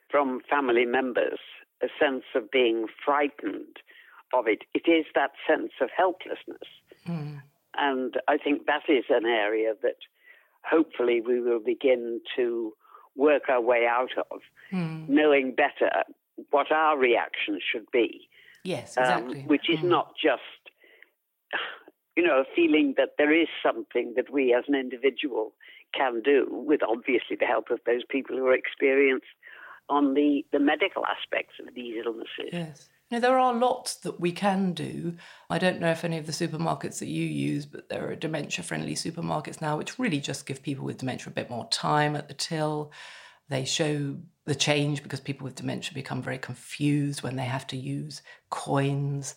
from 0.09 0.43
family 0.49 0.85
members 0.85 1.41
a 1.83 1.89
sense 1.99 2.23
of 2.37 2.53
being 2.53 2.87
frightened 3.05 3.81
of 4.33 4.47
it. 4.47 4.63
It 4.73 4.91
is 4.91 5.07
that 5.15 5.33
sense 5.47 5.73
of 5.81 5.91
helplessness. 5.97 6.69
Mm. 7.07 7.43
And 7.77 8.15
I 8.29 8.39
think 8.39 8.67
that 8.67 8.83
is 8.89 9.05
an 9.11 9.27
area 9.27 9.75
that 9.83 9.97
hopefully 10.65 11.21
we 11.21 11.41
will 11.41 11.61
begin 11.61 12.21
to 12.37 12.73
work 13.17 13.49
our 13.49 13.61
way 13.61 13.87
out 13.87 14.11
of, 14.31 14.41
mm. 14.73 15.09
knowing 15.09 15.55
better 15.55 15.91
what 16.51 16.73
our 16.73 16.97
reaction 16.99 17.61
should 17.61 17.87
be. 17.93 18.29
Yes, 18.65 18.97
um, 18.97 19.05
exactly. 19.05 19.41
Um, 19.41 19.47
which 19.47 19.69
is 19.69 19.81
mm. 19.81 19.91
not 19.91 20.15
just, 20.21 20.41
you 22.17 22.23
know, 22.23 22.41
a 22.41 22.45
feeling 22.57 22.95
that 22.97 23.11
there 23.19 23.33
is 23.33 23.49
something 23.63 24.15
that 24.17 24.33
we 24.33 24.55
as 24.55 24.65
an 24.69 24.75
individual 24.75 25.53
can 25.95 26.23
do, 26.23 26.47
with 26.51 26.81
obviously 26.83 27.37
the 27.39 27.47
help 27.47 27.71
of 27.71 27.79
those 27.87 28.03
people 28.09 28.37
who 28.37 28.47
are 28.47 28.55
experienced 28.55 29.27
on 29.89 30.15
the, 30.15 30.45
the 30.51 30.59
medical 30.59 31.05
aspects 31.07 31.55
of 31.61 31.75
these 31.75 31.95
illnesses. 32.05 32.51
Yes. 32.53 32.89
Now, 33.11 33.21
there 33.21 33.39
are 33.39 33.55
lots 33.55 33.97
that 33.97 34.19
we 34.19 34.33
can 34.33 34.73
do. 34.73 35.17
I 35.51 35.59
don't 35.59 35.81
know 35.81 35.91
if 35.91 36.05
any 36.05 36.19
of 36.19 36.27
the 36.27 36.33
supermarkets 36.33 36.99
that 36.99 37.09
you 37.09 37.25
use, 37.25 37.67
but 37.67 37.89
there 37.89 38.09
are 38.09 38.17
dementia 38.17 38.65
friendly 38.65 38.95
supermarkets 38.95 39.61
now, 39.61 39.77
which 39.77 39.99
really 39.99 40.21
just 40.21 40.47
give 40.47 40.63
people 40.63 40.85
with 40.85 40.99
dementia 40.99 41.29
a 41.29 41.35
bit 41.35 41.51
more 41.51 41.69
time 41.71 42.17
at 42.17 42.29
the 42.29 42.35
till. 42.35 42.91
They 43.49 43.65
show 43.67 44.17
the 44.47 44.55
change 44.55 45.03
because 45.03 45.21
people 45.21 45.45
with 45.45 45.55
dementia 45.55 45.93
become 45.95 46.23
very 46.23 46.39
confused 46.39 47.23
when 47.23 47.37
they 47.37 47.45
have 47.45 47.67
to 47.69 47.77
use 47.77 48.23
coins. 48.51 49.35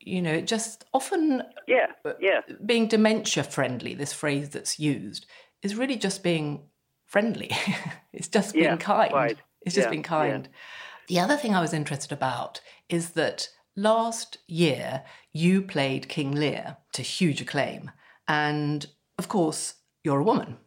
You 0.00 0.20
know, 0.20 0.32
it 0.32 0.46
just 0.46 0.84
often. 0.92 1.42
Yeah, 1.68 1.86
yeah. 2.20 2.40
Being 2.66 2.88
dementia 2.88 3.44
friendly, 3.44 3.94
this 3.94 4.12
phrase 4.12 4.50
that's 4.50 4.78
used, 4.78 5.26
is 5.62 5.76
really 5.76 5.96
just 5.96 6.22
being 6.22 6.64
friendly. 7.06 7.50
it's 8.12 8.28
just 8.28 8.54
being 8.54 8.76
kind. 8.78 9.12
Right. 9.12 9.38
It's 9.62 9.74
just 9.74 9.86
yeah, 9.86 9.90
been 9.90 10.02
kind. 10.02 10.48
Yeah. 10.50 10.58
The 11.08 11.20
other 11.20 11.36
thing 11.36 11.54
I 11.54 11.60
was 11.60 11.72
interested 11.72 12.12
about 12.12 12.60
is 12.88 13.10
that 13.10 13.48
last 13.76 14.38
year 14.46 15.04
you 15.32 15.62
played 15.62 16.08
King 16.08 16.32
Lear 16.32 16.78
to 16.92 17.02
huge 17.02 17.40
acclaim. 17.40 17.90
And 18.26 18.86
of 19.18 19.28
course, 19.28 19.74
you're 20.02 20.20
a 20.20 20.24
woman 20.24 20.58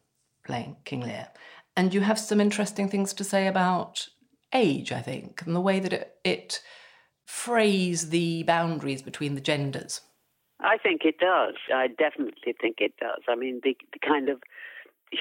playing 0.46 0.78
King 0.86 1.02
Lear. 1.02 1.30
And 1.76 1.94
you 1.94 2.02
have 2.02 2.20
some 2.20 2.42
interesting 2.42 2.90
things 2.90 3.14
to 3.14 3.24
say 3.24 3.48
about 3.48 4.08
age, 4.54 4.92
I 4.92 5.02
think, 5.02 5.42
and 5.46 5.56
the 5.56 5.62
way 5.62 5.80
that 5.80 5.94
it, 5.94 6.16
it 6.24 6.62
frays 7.26 8.10
the 8.10 8.44
boundaries 8.44 9.02
between 9.02 9.36
the 9.36 9.42
genders. 9.42 10.02
I 10.60 10.78
think 10.78 11.02
it 11.04 11.20
does. 11.20 11.56
I 11.74 11.88
definitely 11.88 12.56
think 12.60 12.78
it 12.80 12.94
does. 13.00 13.22
I 13.28 13.36
mean, 13.36 13.62
the, 13.64 13.78
the 13.94 14.00
kind 14.00 14.30
of, 14.30 14.42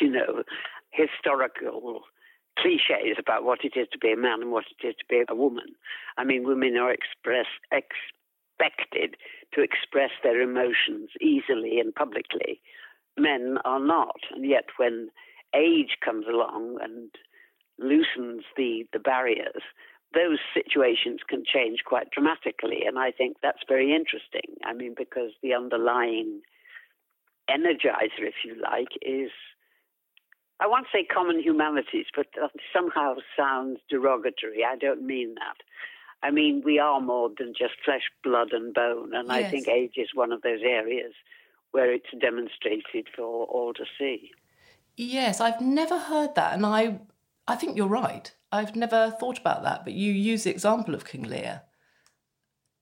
you 0.01 0.11
know, 0.11 0.45
historical 0.91 2.03
cliches 2.59 3.17
about 3.19 3.45
what 3.45 3.65
it 3.65 3.73
is 3.77 3.89
to 3.93 3.99
be 3.99 4.13
a 4.13 4.17
man 4.17 4.43
and 4.43 4.53
what 4.53 4.65
it 4.71 4.87
is 4.87 4.95
to 4.99 5.05
be 5.09 5.23
a 5.29 5.35
woman. 5.35 5.75
I 6.17 6.25
mean, 6.25 6.47
women 6.47 6.77
are 6.77 6.93
express, 6.93 7.47
expected 7.71 9.17
to 9.55 9.63
express 9.63 10.11
their 10.23 10.41
emotions 10.41 11.11
easily 11.21 11.79
and 11.81 11.95
publicly. 11.95 12.61
Men 13.19 13.59
are 13.65 13.81
not. 13.81 14.21
And 14.35 14.45
yet, 14.45 14.67
when 14.77 15.09
age 15.55 15.99
comes 16.05 16.27
along 16.29 16.79
and 16.83 17.11
loosens 17.79 18.45
the, 18.57 18.87
the 18.93 18.99
barriers, 18.99 19.63
those 20.15 20.39
situations 20.55 21.21
can 21.29 21.45
change 21.45 21.81
quite 21.85 22.11
dramatically. 22.11 22.83
And 22.87 22.99
I 22.99 23.11
think 23.11 23.37
that's 23.43 23.65
very 23.69 23.95
interesting. 23.95 24.57
I 24.65 24.73
mean, 24.73 24.95
because 24.97 25.33
the 25.43 25.55
underlying 25.55 26.41
energizer, 27.51 28.25
if 28.25 28.35
you 28.45 28.57
like, 28.61 28.89
is 29.03 29.31
I 30.61 30.67
won't 30.67 30.87
say 30.93 31.05
common 31.05 31.41
humanities, 31.41 32.07
but 32.15 32.27
that 32.35 32.51
somehow 32.73 33.17
sounds 33.37 33.79
derogatory. 33.91 34.65
I 34.65 34.77
don't 34.77 35.03
mean 35.03 35.35
that. 35.35 35.59
I 36.23 36.31
mean, 36.31 36.63
we 36.65 36.79
are 36.79 37.01
more 37.01 37.31
than 37.37 37.53
just 37.57 37.75
flesh, 37.85 38.11
blood, 38.25 38.53
and 38.53 38.73
bone. 38.73 39.15
And 39.15 39.29
yes. 39.29 39.37
I 39.37 39.51
think 39.51 39.69
age 39.69 39.95
is 39.97 40.09
one 40.15 40.33
of 40.33 40.43
those 40.43 40.61
areas 40.65 41.13
where 41.73 41.93
it's 41.93 42.07
demonstrated 42.21 43.09
for 43.15 43.45
all 43.47 43.75
to 43.75 43.85
see. 43.99 44.31
Yes, 44.97 45.41
I've 45.41 45.61
never 45.61 45.99
heard 45.99 46.35
that. 46.37 46.55
And 46.55 46.65
I, 46.65 47.01
I 47.47 47.57
think 47.57 47.77
you're 47.77 47.87
right. 47.87 48.33
I've 48.51 48.75
never 48.75 49.11
thought 49.11 49.39
about 49.39 49.63
that. 49.65 49.85
But 49.85 49.93
you 49.93 50.11
use 50.11 50.45
the 50.45 50.51
example 50.51 50.95
of 50.95 51.05
King 51.05 51.25
Lear 51.25 51.63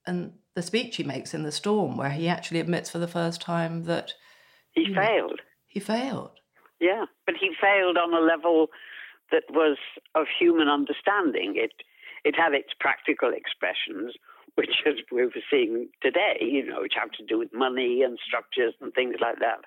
and 0.06 0.34
the 0.54 0.62
speech 0.62 0.96
he 0.96 1.02
makes 1.02 1.34
in 1.34 1.42
The 1.42 1.50
Storm, 1.50 1.96
where 1.96 2.10
he 2.10 2.28
actually 2.28 2.60
admits 2.60 2.88
for 2.88 2.98
the 2.98 3.08
first 3.08 3.40
time 3.40 3.84
that 3.84 4.12
he 4.70 4.94
failed. 4.94 5.30
Know, 5.30 5.36
he 5.66 5.80
failed. 5.80 6.38
Yeah, 6.84 7.06
but 7.24 7.36
he 7.40 7.50
failed 7.58 7.96
on 7.96 8.12
a 8.12 8.20
level 8.20 8.68
that 9.32 9.44
was 9.48 9.78
of 10.14 10.26
human 10.28 10.68
understanding. 10.68 11.54
It 11.56 11.72
it 12.24 12.36
had 12.36 12.52
its 12.52 12.72
practical 12.78 13.32
expressions, 13.32 14.12
which 14.56 14.84
as 14.86 14.96
we 15.10 15.24
were 15.24 15.32
seeing 15.50 15.88
today, 16.02 16.36
you 16.40 16.66
know, 16.66 16.82
which 16.82 16.92
have 17.00 17.10
to 17.12 17.24
do 17.24 17.38
with 17.38 17.54
money 17.54 18.02
and 18.02 18.18
structures 18.20 18.74
and 18.82 18.92
things 18.92 19.16
like 19.18 19.38
that. 19.40 19.64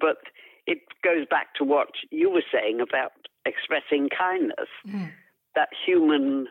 But 0.00 0.18
it 0.66 0.78
goes 1.04 1.24
back 1.30 1.54
to 1.54 1.64
what 1.64 1.90
you 2.10 2.30
were 2.30 2.48
saying 2.52 2.80
about 2.80 3.12
expressing 3.46 4.08
kindness, 4.08 4.70
mm. 4.86 5.12
that 5.54 5.68
human 5.86 6.48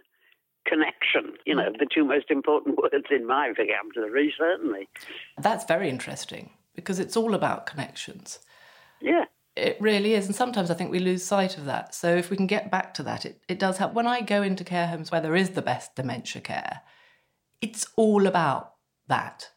connection, 0.65 1.35
you 1.45 1.55
know, 1.55 1.69
mm. 1.71 1.77
the 1.77 1.87
two 1.93 2.05
most 2.05 2.31
important 2.31 2.77
words 2.81 3.07
in 3.11 3.27
my 3.27 3.49
vocabulary, 3.49 4.33
certainly. 4.37 4.87
That's 5.37 5.65
very 5.65 5.89
interesting 5.89 6.51
because 6.73 6.99
it's 6.99 7.17
all 7.17 7.33
about 7.33 7.65
connections. 7.65 8.39
Yeah. 9.01 9.25
It 9.55 9.77
really 9.79 10.15
is. 10.15 10.25
And 10.25 10.35
sometimes 10.35 10.71
I 10.71 10.73
think 10.73 10.91
we 10.91 10.99
lose 10.99 11.23
sight 11.23 11.57
of 11.57 11.65
that. 11.65 11.93
So 11.93 12.15
if 12.15 12.29
we 12.29 12.37
can 12.37 12.47
get 12.47 12.71
back 12.71 12.93
to 12.95 13.03
that, 13.03 13.25
it, 13.25 13.41
it 13.47 13.59
does 13.59 13.77
help. 13.77 13.93
When 13.93 14.07
I 14.07 14.21
go 14.21 14.41
into 14.41 14.63
care 14.63 14.87
homes 14.87 15.11
where 15.11 15.21
there 15.21 15.35
is 15.35 15.51
the 15.51 15.61
best 15.61 15.95
dementia 15.95 16.41
care, 16.41 16.81
it's 17.61 17.85
all 17.95 18.25
about 18.25 18.73
that. 19.07 19.49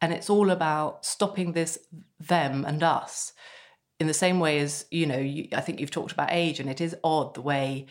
And 0.00 0.12
it's 0.12 0.28
all 0.28 0.50
about 0.50 1.04
stopping 1.06 1.52
this 1.52 1.78
them 2.18 2.64
and 2.64 2.82
us 2.82 3.32
in 4.00 4.06
the 4.06 4.14
same 4.14 4.40
way 4.40 4.58
as, 4.58 4.86
you 4.90 5.06
know, 5.06 5.18
you, 5.18 5.48
I 5.52 5.60
think 5.60 5.80
you've 5.80 5.90
talked 5.90 6.12
about 6.12 6.28
age, 6.32 6.60
and 6.60 6.68
it 6.68 6.80
is 6.80 6.96
odd 7.04 7.34
the 7.34 7.40
way 7.40 7.86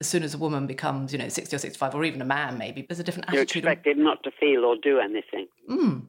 as 0.00 0.06
soon 0.06 0.22
as 0.22 0.34
a 0.34 0.38
woman 0.38 0.66
becomes, 0.66 1.12
you 1.12 1.18
know, 1.18 1.28
60 1.28 1.56
or 1.56 1.58
65, 1.58 1.94
or 1.94 2.04
even 2.04 2.22
a 2.22 2.24
man 2.24 2.56
maybe, 2.56 2.82
there's 2.82 3.00
a 3.00 3.02
different 3.02 3.28
You're 3.32 3.42
attitude. 3.42 3.64
You're 3.64 3.72
expected 3.72 3.98
not 3.98 4.22
to 4.22 4.30
feel 4.38 4.64
or 4.64 4.76
do 4.80 5.00
anything. 5.00 5.48
Mm. 5.68 6.06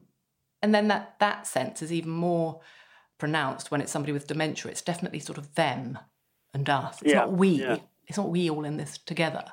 And 0.62 0.74
then 0.74 0.88
that, 0.88 1.16
that 1.18 1.46
sense 1.46 1.82
is 1.82 1.92
even 1.92 2.10
more 2.10 2.60
pronounced 3.20 3.70
when 3.70 3.80
it's 3.80 3.92
somebody 3.92 4.12
with 4.12 4.26
dementia. 4.26 4.70
It's 4.70 4.82
definitely 4.82 5.20
sort 5.20 5.38
of 5.38 5.54
them 5.54 5.98
and 6.52 6.68
us. 6.68 7.00
It's 7.02 7.12
yeah, 7.12 7.20
not 7.20 7.32
we. 7.32 7.48
Yeah. 7.48 7.76
It's 8.08 8.18
not 8.18 8.30
we 8.30 8.50
all 8.50 8.64
in 8.64 8.76
this 8.76 8.98
together. 8.98 9.44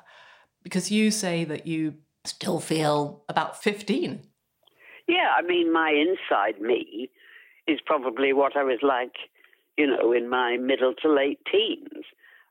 Because 0.64 0.90
you 0.90 1.12
say 1.12 1.44
that 1.44 1.66
you 1.66 1.94
still 2.24 2.58
feel 2.58 3.22
about 3.28 3.62
15. 3.62 4.22
Yeah, 5.06 5.32
I 5.36 5.42
mean, 5.42 5.72
my 5.72 5.90
inside 5.90 6.60
me 6.60 7.10
is 7.66 7.78
probably 7.84 8.32
what 8.32 8.56
I 8.56 8.64
was 8.64 8.80
like, 8.82 9.14
you 9.76 9.86
know, 9.86 10.12
in 10.12 10.28
my 10.28 10.56
middle 10.56 10.94
to 11.02 11.12
late 11.12 11.38
teens. 11.50 12.04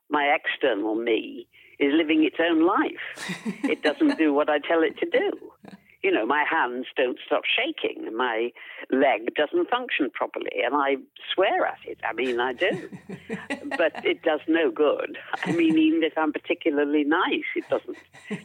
My 0.08 0.34
external 0.34 0.94
me 0.94 1.46
is 1.78 1.92
living 1.94 2.24
its 2.24 2.36
own 2.40 2.64
life. 2.66 3.44
it 3.64 3.82
doesn't 3.82 4.16
do 4.16 4.32
what 4.32 4.48
I 4.48 4.58
tell 4.58 4.82
it 4.82 4.98
to 4.98 5.06
do 5.06 5.30
you 6.02 6.12
know, 6.12 6.24
my 6.24 6.44
hands 6.48 6.86
don't 6.96 7.18
stop 7.26 7.42
shaking, 7.44 8.16
my 8.16 8.50
leg 8.90 9.34
doesn't 9.34 9.68
function 9.68 10.10
properly, 10.12 10.62
and 10.64 10.74
I 10.74 10.96
swear 11.34 11.66
at 11.66 11.78
it. 11.84 11.98
I 12.08 12.12
mean, 12.12 12.38
I 12.38 12.52
do. 12.52 12.88
but 13.76 14.04
it 14.04 14.22
does 14.22 14.40
no 14.46 14.70
good. 14.70 15.18
I 15.44 15.52
mean, 15.52 15.76
even 15.76 16.02
if 16.04 16.12
I'm 16.16 16.32
particularly 16.32 17.04
nice, 17.04 17.48
it 17.56 17.68
doesn't 17.68 17.98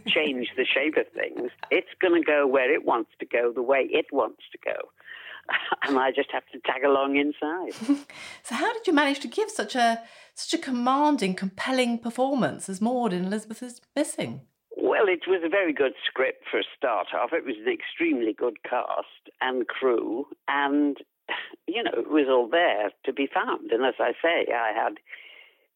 change 0.08 0.50
the 0.58 0.66
shape 0.66 0.98
of 0.98 1.08
things. 1.14 1.52
It's 1.70 1.88
going 2.02 2.20
to 2.20 2.26
go 2.26 2.48
where 2.48 2.74
it 2.74 2.86
wants 2.86 3.12
to 3.20 3.26
go, 3.26 3.52
the 3.54 3.62
way 3.62 3.88
it 3.92 4.08
wants 4.12 4.44
to 4.52 4.58
go. 4.64 4.90
And 5.88 6.00
I 6.00 6.12
just 6.12 6.32
have 6.32 6.44
to 6.54 6.60
tag 6.60 6.86
along 6.86 7.18
inside. 7.18 7.74
so, 8.44 8.56
how 8.56 8.72
did 8.72 8.88
you 8.88 8.94
manage 8.94 9.20
to 9.20 9.28
give 9.28 9.50
such 9.50 9.76
a 9.76 10.02
such 10.34 10.58
a 10.58 10.64
commanding, 10.64 11.36
compelling 11.36 12.00
performance 12.00 12.70
as 12.70 12.80
Maud 12.80 13.12
in 13.12 13.26
Elizabeth 13.26 13.62
is 13.62 13.82
Missing? 13.94 14.42
Well, 14.76 15.08
it 15.08 15.28
was 15.28 15.42
a 15.46 15.50
very 15.50 15.74
good 15.74 15.94
script 16.06 16.46
for 16.50 16.60
a 16.60 16.64
start 16.76 17.08
off. 17.14 17.32
It 17.32 17.46
was 17.46 17.56
an 17.66 17.72
extremely 17.72 18.34
good 18.34 18.64
cast 18.64 19.30
and 19.42 19.68
crew, 19.68 20.28
and 20.48 20.98
you 21.68 21.84
know, 21.84 21.92
it 21.94 22.10
was 22.10 22.28
all 22.30 22.48
there 22.50 22.92
to 23.06 23.14
be 23.14 23.28
found. 23.32 23.72
And 23.72 23.86
as 23.86 23.96
I 24.00 24.14
say, 24.22 24.52
I 24.52 24.72
had 24.74 24.96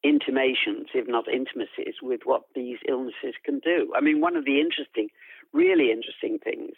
intimations, 0.04 0.88
if 0.94 1.08
not 1.08 1.28
intimacies, 1.28 1.96
with 2.02 2.22
what 2.26 2.44
these 2.56 2.80
illnesses 2.88 3.36
can 3.44 3.60
do. 3.60 3.94
I 3.96 4.02
mean, 4.02 4.22
one 4.22 4.36
of 4.36 4.46
the 4.46 4.60
interesting, 4.60 5.10
really 5.54 5.92
interesting 5.92 6.40
things 6.40 6.74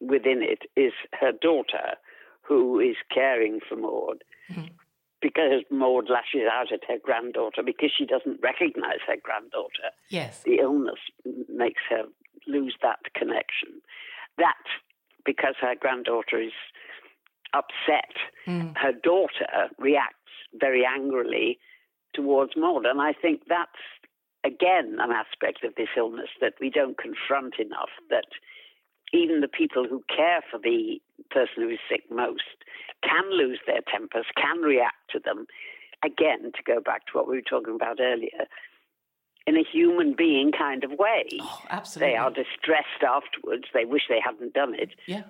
within 0.00 0.42
it 0.42 0.62
is 0.76 0.92
her 1.20 1.32
daughter, 1.32 1.96
who 2.42 2.80
is 2.80 2.96
caring 3.12 3.60
for 3.68 3.76
Maud. 3.76 4.24
Mm-hmm 4.50 4.79
because 5.20 5.62
Maud 5.70 6.08
lashes 6.08 6.48
out 6.50 6.72
at 6.72 6.80
her 6.88 6.98
granddaughter 7.02 7.62
because 7.64 7.90
she 7.96 8.06
doesn't 8.06 8.40
recognize 8.42 9.00
her 9.06 9.16
granddaughter. 9.22 9.92
Yes. 10.08 10.42
The 10.44 10.58
illness 10.60 10.98
makes 11.48 11.82
her 11.90 12.04
lose 12.46 12.76
that 12.82 13.00
connection. 13.14 13.82
That, 14.38 14.64
because 15.24 15.54
her 15.60 15.74
granddaughter 15.78 16.40
is 16.40 16.52
upset, 17.52 18.14
mm. 18.46 18.76
her 18.78 18.92
daughter 18.92 19.68
reacts 19.78 20.16
very 20.58 20.84
angrily 20.86 21.58
towards 22.14 22.52
Maud. 22.56 22.86
And 22.86 23.00
I 23.00 23.12
think 23.12 23.42
that's, 23.48 23.70
again, 24.44 24.96
an 25.00 25.10
aspect 25.12 25.64
of 25.64 25.74
this 25.76 25.88
illness 25.96 26.30
that 26.40 26.54
we 26.60 26.70
don't 26.70 26.96
confront 26.96 27.54
enough, 27.58 27.90
that 28.08 28.26
even 29.12 29.40
the 29.40 29.48
people 29.48 29.86
who 29.88 30.02
care 30.14 30.40
for 30.50 30.58
the 30.58 31.00
person 31.30 31.62
who 31.62 31.70
is 31.70 31.78
sick 31.88 32.02
most 32.10 32.64
can 33.02 33.24
lose 33.30 33.58
their 33.66 33.80
tempers, 33.90 34.26
can 34.36 34.58
react 34.58 35.10
to 35.10 35.18
them. 35.18 35.46
Again, 36.02 36.52
to 36.54 36.62
go 36.66 36.80
back 36.80 37.06
to 37.06 37.12
what 37.12 37.28
we 37.28 37.36
were 37.36 37.42
talking 37.42 37.74
about 37.74 38.00
earlier, 38.00 38.46
in 39.46 39.56
a 39.56 39.64
human 39.64 40.14
being 40.16 40.52
kind 40.52 40.84
of 40.84 40.92
way. 40.92 41.26
Oh, 41.40 41.62
absolutely. 41.68 42.12
They 42.12 42.16
are 42.16 42.30
distressed 42.30 43.02
afterwards. 43.06 43.64
They 43.74 43.84
wish 43.84 44.02
they 44.08 44.20
hadn't 44.24 44.54
done 44.54 44.74
it. 44.74 44.90
Yeah. 45.06 45.24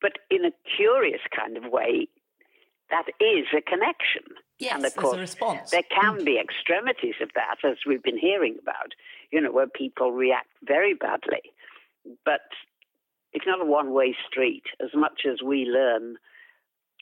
But 0.00 0.18
in 0.30 0.44
a 0.44 0.50
curious 0.76 1.20
kind 1.34 1.56
of 1.56 1.70
way, 1.70 2.08
that 2.90 3.06
is 3.20 3.46
a 3.56 3.62
connection. 3.62 4.22
Yes, 4.58 4.74
and 4.74 4.84
of 4.84 4.94
course, 4.96 5.16
a 5.16 5.20
response. 5.20 5.70
There 5.70 5.82
can 5.82 6.18
mm. 6.18 6.24
be 6.24 6.38
extremities 6.38 7.14
of 7.20 7.30
that, 7.34 7.56
as 7.64 7.78
we've 7.86 8.02
been 8.02 8.18
hearing 8.18 8.56
about, 8.60 8.92
you 9.30 9.40
know, 9.40 9.50
where 9.50 9.66
people 9.66 10.12
react 10.12 10.48
very 10.62 10.94
badly. 10.94 11.42
But 12.24 12.42
it's 13.32 13.46
not 13.46 13.60
a 13.60 13.64
one 13.64 13.92
way 13.92 14.14
street. 14.28 14.64
As 14.82 14.90
much 14.94 15.22
as 15.30 15.42
we 15.42 15.64
learn 15.64 16.16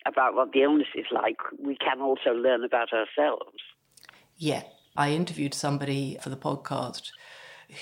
about 0.07 0.35
what 0.35 0.53
the 0.53 0.63
illness 0.63 0.89
is 0.95 1.07
like, 1.13 1.39
we 1.59 1.77
can 1.77 2.01
also 2.01 2.31
learn 2.31 2.65
about 2.65 2.89
ourselves. 2.93 3.59
Yeah. 4.37 4.63
I 4.97 5.13
interviewed 5.13 5.55
somebody 5.55 6.19
for 6.21 6.31
the 6.31 6.37
podcast 6.37 7.11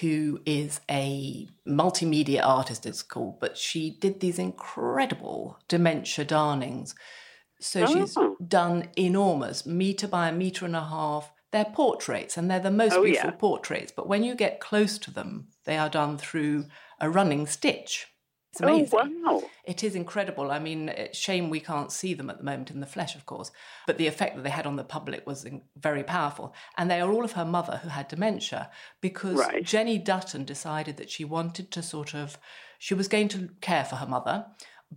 who 0.00 0.40
is 0.44 0.80
a 0.90 1.48
multimedia 1.66 2.44
artist, 2.44 2.84
it's 2.84 3.02
called, 3.02 3.40
but 3.40 3.56
she 3.56 3.96
did 4.00 4.20
these 4.20 4.38
incredible 4.38 5.58
dementia 5.68 6.24
darnings. 6.24 6.94
So 7.61 7.84
oh. 7.84 7.87
she's 7.87 8.16
done 8.46 8.90
enormous, 8.96 9.64
meter 9.64 10.06
by 10.06 10.28
a 10.28 10.32
meter 10.32 10.66
and 10.66 10.76
a 10.76 10.84
half. 10.84 11.32
They're 11.50 11.64
portraits 11.64 12.37
and 12.37 12.50
they're 12.50 12.61
the 12.61 12.70
most 12.70 12.92
oh, 12.94 13.02
beautiful 13.02 13.30
yeah. 13.30 13.37
portraits, 13.37 13.92
but 13.94 14.06
when 14.06 14.22
you 14.22 14.34
get 14.34 14.61
close 14.61 14.98
to 14.98 15.11
them, 15.11 15.48
they 15.64 15.78
are 15.78 15.88
done 15.88 16.18
through 16.18 16.66
a 17.00 17.08
running 17.08 17.46
stitch. 17.46 18.06
It's 18.59 18.92
oh, 18.92 18.99
amazing. 19.01 19.23
Oh, 19.27 19.35
wow. 19.37 19.42
It 19.64 19.85
is 19.85 19.94
incredible. 19.94 20.51
I 20.51 20.59
mean, 20.59 20.88
it's 20.88 21.18
shame 21.18 21.51
we 21.51 21.61
can't 21.61 21.92
see 21.92 22.14
them 22.14 22.31
at 22.31 22.38
the 22.38 22.44
moment 22.44 22.71
in 22.71 22.81
the 22.81 22.87
flesh, 22.87 23.14
of 23.14 23.27
course, 23.27 23.51
but 23.87 23.99
the 23.99 24.07
effect 24.07 24.37
that 24.37 24.42
they 24.42 24.51
had 24.51 24.66
on 24.66 24.77
the 24.77 24.85
public 24.85 25.27
was 25.27 25.47
very 25.77 26.03
powerful. 26.03 26.55
And 26.77 26.90
they 26.90 27.01
are 27.01 27.11
all 27.11 27.25
of 27.25 27.33
her 27.33 27.44
mother 27.44 27.81
who 27.83 27.88
had 27.88 28.09
dementia 28.09 28.71
because 29.01 29.38
right. 29.38 29.62
Jenny 29.62 29.99
Dutton 29.99 30.44
decided 30.44 30.97
that 30.97 31.11
she 31.11 31.25
wanted 31.25 31.71
to 31.73 31.83
sort 31.83 32.14
of, 32.14 32.38
she 32.79 32.94
was 32.94 33.09
going 33.09 33.29
to 33.29 33.51
care 33.61 33.85
for 33.85 33.97
her 33.97 34.07
mother, 34.07 34.47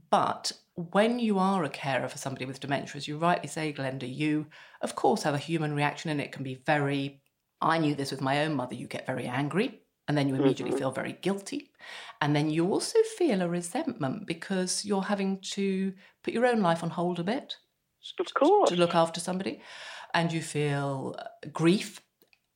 but 0.09 0.51
when 0.75 1.19
you 1.19 1.37
are 1.37 1.63
a 1.63 1.69
carer 1.69 2.07
for 2.07 2.17
somebody 2.17 2.45
with 2.45 2.59
dementia, 2.59 2.95
as 2.95 3.07
you 3.07 3.17
rightly 3.17 3.49
say, 3.49 3.73
Glenda, 3.73 4.11
you, 4.11 4.47
of 4.81 4.95
course, 4.95 5.23
have 5.23 5.33
a 5.33 5.39
human 5.39 5.75
reaction 5.75 6.09
and 6.09 6.21
it 6.21 6.31
can 6.31 6.43
be 6.43 6.55
very. 6.65 7.21
I 7.63 7.77
knew 7.77 7.93
this 7.93 8.09
with 8.09 8.21
my 8.21 8.43
own 8.43 8.55
mother. 8.55 8.73
You 8.73 8.87
get 8.87 9.05
very 9.05 9.27
angry 9.27 9.81
and 10.11 10.17
then 10.17 10.27
you 10.27 10.35
immediately 10.35 10.71
mm-hmm. 10.71 10.79
feel 10.79 10.91
very 10.91 11.13
guilty. 11.21 11.71
And 12.19 12.35
then 12.35 12.49
you 12.49 12.69
also 12.69 12.99
feel 13.17 13.41
a 13.41 13.47
resentment 13.47 14.27
because 14.27 14.83
you're 14.83 15.03
having 15.03 15.39
to 15.53 15.93
put 16.21 16.33
your 16.33 16.45
own 16.45 16.59
life 16.59 16.83
on 16.83 16.89
hold 16.89 17.17
a 17.17 17.23
bit. 17.23 17.55
Of 18.19 18.33
course. 18.33 18.69
To 18.71 18.75
look 18.75 18.93
after 18.93 19.21
somebody. 19.21 19.61
And 20.13 20.33
you 20.33 20.41
feel 20.41 21.15
uh, 21.17 21.47
grief. 21.53 22.01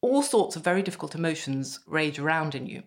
all 0.02 0.22
sorts 0.22 0.58
of 0.58 0.65
very 0.65 0.84
difficult 0.84 1.15
emotions 1.15 1.80
rage 1.88 2.20
around 2.20 2.56
in 2.56 2.68
you. 2.68 2.84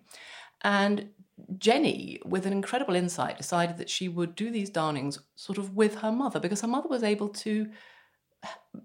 And 0.61 1.09
Jenny, 1.57 2.21
with 2.23 2.45
an 2.45 2.53
incredible 2.53 2.93
insight, 2.93 3.37
decided 3.37 3.79
that 3.79 3.89
she 3.89 4.07
would 4.07 4.35
do 4.35 4.51
these 4.51 4.69
darnings 4.69 5.17
sort 5.35 5.57
of 5.57 5.75
with 5.75 5.95
her 5.95 6.11
mother 6.11 6.39
because 6.39 6.61
her 6.61 6.67
mother 6.67 6.89
was 6.89 7.01
able 7.01 7.29
to 7.29 7.71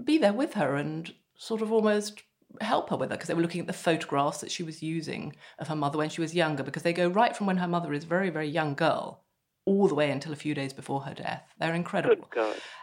be 0.03 0.16
there 0.16 0.33
with 0.33 0.55
her 0.55 0.77
and 0.77 1.12
sort 1.37 1.61
of 1.61 1.70
almost 1.70 2.23
help 2.60 2.90
her 2.90 2.96
with 2.96 3.10
her 3.10 3.16
because 3.16 3.28
they 3.28 3.34
were 3.34 3.42
looking 3.42 3.60
at 3.60 3.66
the 3.66 3.72
photographs 3.72 4.40
that 4.40 4.50
she 4.50 4.62
was 4.62 4.82
using 4.82 5.34
of 5.58 5.68
her 5.68 5.76
mother 5.76 5.98
when 5.98 6.08
she 6.10 6.20
was 6.20 6.34
younger 6.34 6.62
because 6.62 6.82
they 6.82 6.92
go 6.92 7.08
right 7.08 7.36
from 7.36 7.46
when 7.46 7.58
her 7.58 7.68
mother 7.68 7.92
is 7.92 8.04
a 8.04 8.06
very, 8.08 8.30
very 8.30 8.48
young 8.48 8.74
girl 8.74 9.24
all 9.66 9.88
the 9.88 9.94
way 9.94 10.10
until 10.10 10.32
a 10.32 10.36
few 10.36 10.54
days 10.54 10.72
before 10.72 11.00
her 11.02 11.14
death. 11.14 11.42
They're 11.58 11.74
incredible. 11.74 12.28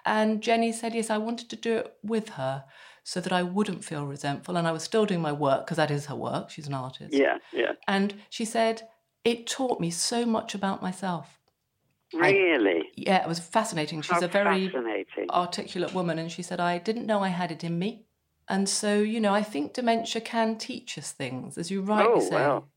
And 0.06 0.42
Jenny 0.42 0.72
said, 0.72 0.96
Yes, 0.96 1.10
I 1.10 1.18
wanted 1.18 1.50
to 1.50 1.56
do 1.56 1.76
it 1.78 1.94
with 2.04 2.30
her 2.30 2.66
so 3.04 3.20
that 3.22 3.32
I 3.34 3.44
wouldn't 3.44 3.84
feel 3.84 4.06
resentful. 4.06 4.58
And 4.58 4.68
I 4.68 4.72
was 4.72 4.84
still 4.84 5.06
doing 5.06 5.22
my 5.22 5.32
work 5.32 5.66
because 5.66 5.78
that 5.78 5.92
is 5.92 6.08
her 6.08 6.16
work. 6.16 6.50
She's 6.50 6.68
an 6.68 6.74
artist. 6.74 7.14
Yeah, 7.14 7.38
yeah. 7.54 7.74
And 7.88 8.16
she 8.30 8.46
said, 8.46 8.88
It 9.24 9.48
taught 9.48 9.80
me 9.80 9.92
so 9.92 10.26
much 10.26 10.56
about 10.56 10.82
myself. 10.82 11.40
Really? 12.14 12.80
I, 12.80 12.92
yeah, 12.96 13.22
it 13.22 13.28
was 13.28 13.40
fascinating. 13.40 14.02
She's 14.02 14.20
How 14.20 14.26
a 14.26 14.28
very 14.28 14.68
fascinating. 14.68 15.30
articulate 15.30 15.94
woman. 15.94 16.20
And 16.20 16.32
she 16.32 16.42
said, 16.42 16.60
I 16.60 16.78
didn't 16.78 17.06
know 17.06 17.22
I 17.22 17.30
had 17.30 17.52
it 17.52 17.64
in 17.64 17.80
me. 17.80 18.06
And 18.48 18.68
so, 18.68 19.00
you 19.00 19.20
know, 19.20 19.34
I 19.34 19.44
think 19.44 19.74
dementia 19.74 20.22
can 20.22 20.58
teach 20.58 20.98
us 20.98 21.12
things, 21.12 21.58
as 21.58 21.72
you 21.72 21.82
rightly 21.82 22.14
oh, 22.16 22.20
say. 22.20 22.36
Well, 22.36 22.68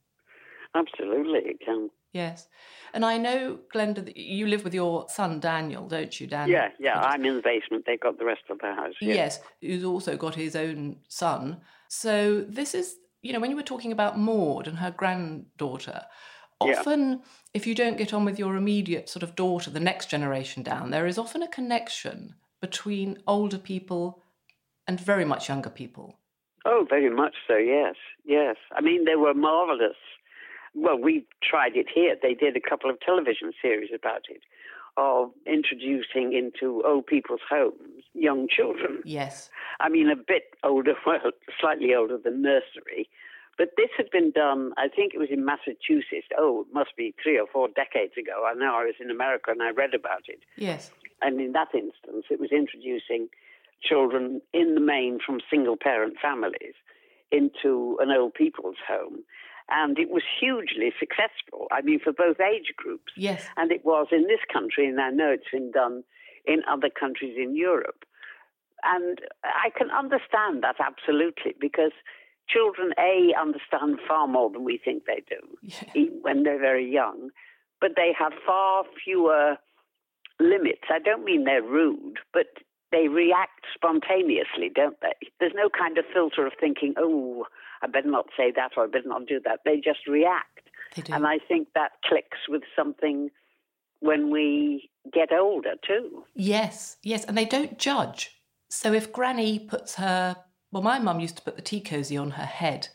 absolutely, 0.74 1.40
it 1.50 1.60
can. 1.64 1.90
Yes. 2.12 2.48
And 2.92 3.04
I 3.04 3.18
know, 3.18 3.58
Glenda, 3.74 4.04
that 4.04 4.16
you 4.16 4.46
live 4.46 4.62
with 4.62 4.72
your 4.72 5.06
son 5.08 5.40
Daniel, 5.40 5.88
don't 5.88 6.18
you, 6.20 6.28
Daniel? 6.28 6.56
Yeah, 6.56 6.68
yeah. 6.78 7.00
I'm 7.00 7.24
in 7.24 7.36
the 7.36 7.42
basement. 7.42 7.84
They've 7.86 7.98
got 7.98 8.18
the 8.18 8.24
rest 8.24 8.42
of 8.50 8.58
the 8.60 8.72
house. 8.72 8.94
Yeah. 9.00 9.14
Yes, 9.14 9.40
who's 9.60 9.82
also 9.82 10.16
got 10.16 10.36
his 10.36 10.54
own 10.54 10.98
son. 11.08 11.60
So 11.88 12.42
this 12.42 12.72
is, 12.72 12.94
you 13.20 13.32
know, 13.32 13.40
when 13.40 13.50
you 13.50 13.56
were 13.56 13.62
talking 13.62 13.90
about 13.90 14.16
Maud 14.16 14.68
and 14.68 14.78
her 14.78 14.92
granddaughter, 14.92 16.02
often 16.60 17.10
yeah. 17.10 17.16
if 17.52 17.66
you 17.66 17.74
don't 17.74 17.98
get 17.98 18.14
on 18.14 18.24
with 18.24 18.38
your 18.38 18.54
immediate 18.54 19.08
sort 19.08 19.24
of 19.24 19.34
daughter, 19.34 19.70
the 19.70 19.80
next 19.80 20.06
generation 20.08 20.62
down, 20.62 20.90
there 20.90 21.08
is 21.08 21.18
often 21.18 21.42
a 21.42 21.48
connection 21.48 22.34
between 22.60 23.18
older 23.26 23.58
people 23.58 24.22
and 24.86 25.00
very 25.00 25.24
much 25.24 25.48
younger 25.48 25.70
people. 25.70 26.18
Oh, 26.64 26.86
very 26.88 27.10
much 27.10 27.34
so, 27.46 27.56
yes, 27.56 27.94
yes. 28.24 28.56
I 28.74 28.80
mean, 28.80 29.04
they 29.04 29.16
were 29.16 29.34
marvelous 29.34 29.96
well, 30.74 30.98
we 30.98 31.24
tried 31.42 31.76
it 31.76 31.86
here. 31.92 32.16
They 32.20 32.34
did 32.34 32.56
a 32.56 32.60
couple 32.60 32.90
of 32.90 32.98
television 33.00 33.52
series 33.62 33.90
about 33.94 34.22
it, 34.28 34.42
of 34.96 35.30
introducing 35.46 36.32
into 36.32 36.82
old 36.84 37.06
people's 37.06 37.40
homes 37.48 38.02
young 38.12 38.48
children. 38.48 39.00
Yes. 39.04 39.50
I 39.80 39.88
mean, 39.88 40.10
a 40.10 40.16
bit 40.16 40.54
older, 40.62 40.94
well, 41.06 41.30
slightly 41.60 41.94
older 41.94 42.18
than 42.18 42.42
nursery. 42.42 43.08
But 43.56 43.70
this 43.76 43.90
had 43.96 44.10
been 44.10 44.32
done, 44.32 44.72
I 44.76 44.88
think 44.88 45.14
it 45.14 45.18
was 45.18 45.28
in 45.30 45.44
Massachusetts. 45.44 46.26
Oh, 46.36 46.66
it 46.68 46.74
must 46.74 46.96
be 46.96 47.14
three 47.22 47.38
or 47.38 47.46
four 47.46 47.68
decades 47.68 48.14
ago. 48.18 48.44
I 48.44 48.54
know 48.54 48.74
I 48.74 48.84
was 48.84 48.96
in 49.00 49.10
America 49.12 49.52
and 49.52 49.62
I 49.62 49.70
read 49.70 49.94
about 49.94 50.24
it. 50.26 50.40
Yes. 50.56 50.90
And 51.22 51.40
in 51.40 51.52
that 51.52 51.68
instance, 51.72 52.26
it 52.30 52.40
was 52.40 52.50
introducing 52.50 53.28
children 53.84 54.40
in 54.52 54.74
the 54.74 54.80
main 54.80 55.18
from 55.24 55.40
single 55.50 55.76
parent 55.76 56.14
families 56.20 56.74
into 57.30 57.98
an 58.00 58.10
old 58.10 58.34
people's 58.34 58.76
home 58.86 59.24
and 59.70 59.98
it 59.98 60.10
was 60.10 60.22
hugely 60.40 60.92
successful. 60.98 61.68
I 61.72 61.80
mean, 61.80 62.00
for 62.00 62.12
both 62.12 62.38
age 62.40 62.72
groups. 62.76 63.12
Yes. 63.16 63.46
And 63.56 63.72
it 63.72 63.84
was 63.84 64.08
in 64.12 64.26
this 64.26 64.40
country, 64.52 64.86
and 64.86 65.00
I 65.00 65.10
know 65.10 65.30
it's 65.30 65.50
been 65.50 65.70
done 65.70 66.04
in 66.44 66.62
other 66.70 66.90
countries 66.90 67.36
in 67.38 67.56
Europe. 67.56 68.04
And 68.84 69.20
I 69.42 69.70
can 69.76 69.90
understand 69.90 70.62
that 70.62 70.76
absolutely 70.78 71.54
because 71.58 71.92
children, 72.48 72.92
A, 72.98 73.32
understand 73.40 74.00
far 74.06 74.28
more 74.28 74.50
than 74.50 74.64
we 74.64 74.78
think 74.82 75.04
they 75.06 75.22
do 75.28 75.40
yeah. 75.62 76.04
when 76.20 76.42
they're 76.42 76.58
very 76.58 76.90
young, 76.90 77.30
but 77.80 77.92
they 77.96 78.12
have 78.18 78.32
far 78.46 78.84
fewer 79.02 79.56
limits. 80.38 80.82
I 80.90 80.98
don't 80.98 81.24
mean 81.24 81.44
they're 81.44 81.62
rude, 81.62 82.18
but 82.34 82.48
they 82.94 83.08
react 83.08 83.66
spontaneously, 83.74 84.70
don't 84.72 85.00
they? 85.00 85.14
There's 85.40 85.52
no 85.54 85.68
kind 85.68 85.98
of 85.98 86.04
filter 86.12 86.46
of 86.46 86.52
thinking, 86.60 86.94
oh, 86.96 87.44
I 87.82 87.88
better 87.88 88.08
not 88.08 88.26
say 88.36 88.52
that 88.54 88.72
or 88.76 88.84
I 88.84 88.86
better 88.86 89.08
not 89.08 89.26
do 89.26 89.40
that. 89.44 89.60
They 89.64 89.76
just 89.76 90.06
react. 90.06 90.70
They 90.94 91.02
do. 91.02 91.12
And 91.12 91.26
I 91.26 91.38
think 91.38 91.68
that 91.74 91.92
clicks 92.04 92.38
with 92.48 92.62
something 92.76 93.30
when 93.98 94.30
we 94.30 94.90
get 95.12 95.32
older 95.32 95.74
too. 95.86 96.24
Yes, 96.34 96.96
yes. 97.02 97.24
And 97.24 97.36
they 97.36 97.44
don't 97.44 97.78
judge. 97.78 98.40
So 98.68 98.92
if 98.92 99.12
Granny 99.12 99.58
puts 99.58 99.96
her, 99.96 100.36
well, 100.70 100.82
my 100.82 101.00
mum 101.00 101.18
used 101.18 101.36
to 101.38 101.42
put 101.42 101.56
the 101.56 101.62
tea 101.62 101.80
cosy 101.80 102.16
on 102.16 102.32
her 102.32 102.46
head. 102.46 102.88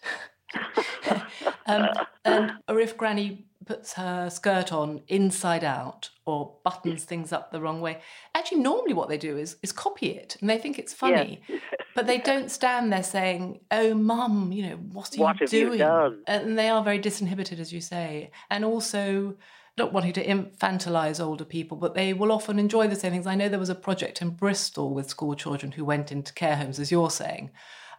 um, 1.66 1.90
and, 2.24 2.54
or 2.70 2.80
if 2.80 2.96
Granny 2.96 3.50
puts 3.70 3.94
her 3.94 4.30
skirt 4.32 4.74
on 4.74 5.02
inside 5.08 5.64
out 5.64 6.10
or 6.26 6.56
buttons 6.64 7.04
things 7.04 7.32
up 7.32 7.52
the 7.52 7.62
wrong 7.62 7.82
way. 7.82 8.02
Actually, 8.50 8.64
normally 8.64 8.94
what 8.94 9.10
they 9.10 9.18
do 9.20 9.38
is 9.38 9.58
is 9.62 9.72
copy 9.72 10.08
it 10.08 10.36
and 10.42 10.50
they 10.50 10.58
think 10.58 10.80
it's 10.80 10.92
funny, 10.92 11.40
yeah. 11.48 11.58
but 11.94 12.08
they 12.08 12.18
don't 12.18 12.50
stand 12.50 12.92
there 12.92 13.04
saying, 13.04 13.60
"Oh, 13.70 13.94
mum, 13.94 14.52
you 14.52 14.64
know 14.64 14.76
what 14.78 15.16
are 15.16 15.22
what 15.22 15.40
you 15.40 15.48
doing?" 15.48 15.80
You 15.80 16.24
and 16.26 16.58
they 16.58 16.68
are 16.68 16.84
very 16.84 17.00
disinhibited, 17.00 17.60
as 17.60 17.72
you 17.72 17.80
say, 17.80 18.32
and 18.50 18.66
also 18.66 19.36
not 19.78 19.94
wanting 19.94 20.14
to 20.14 20.26
infantilize 20.26 21.24
older 21.24 21.46
people, 21.46 21.78
but 21.78 21.94
they 21.94 22.12
will 22.12 22.32
often 22.32 22.58
enjoy 22.58 22.88
the 22.88 22.96
same 22.96 23.12
things. 23.12 23.28
I 23.28 23.36
know 23.36 23.50
there 23.50 23.60
was 23.60 23.70
a 23.70 23.76
project 23.76 24.20
in 24.20 24.32
Bristol 24.32 24.96
with 24.96 25.10
school 25.12 25.36
children 25.36 25.74
who 25.74 25.86
went 25.86 26.12
into 26.12 26.34
care 26.34 26.56
homes, 26.56 26.80
as 26.80 26.92
you're 26.92 27.12
saying. 27.12 27.52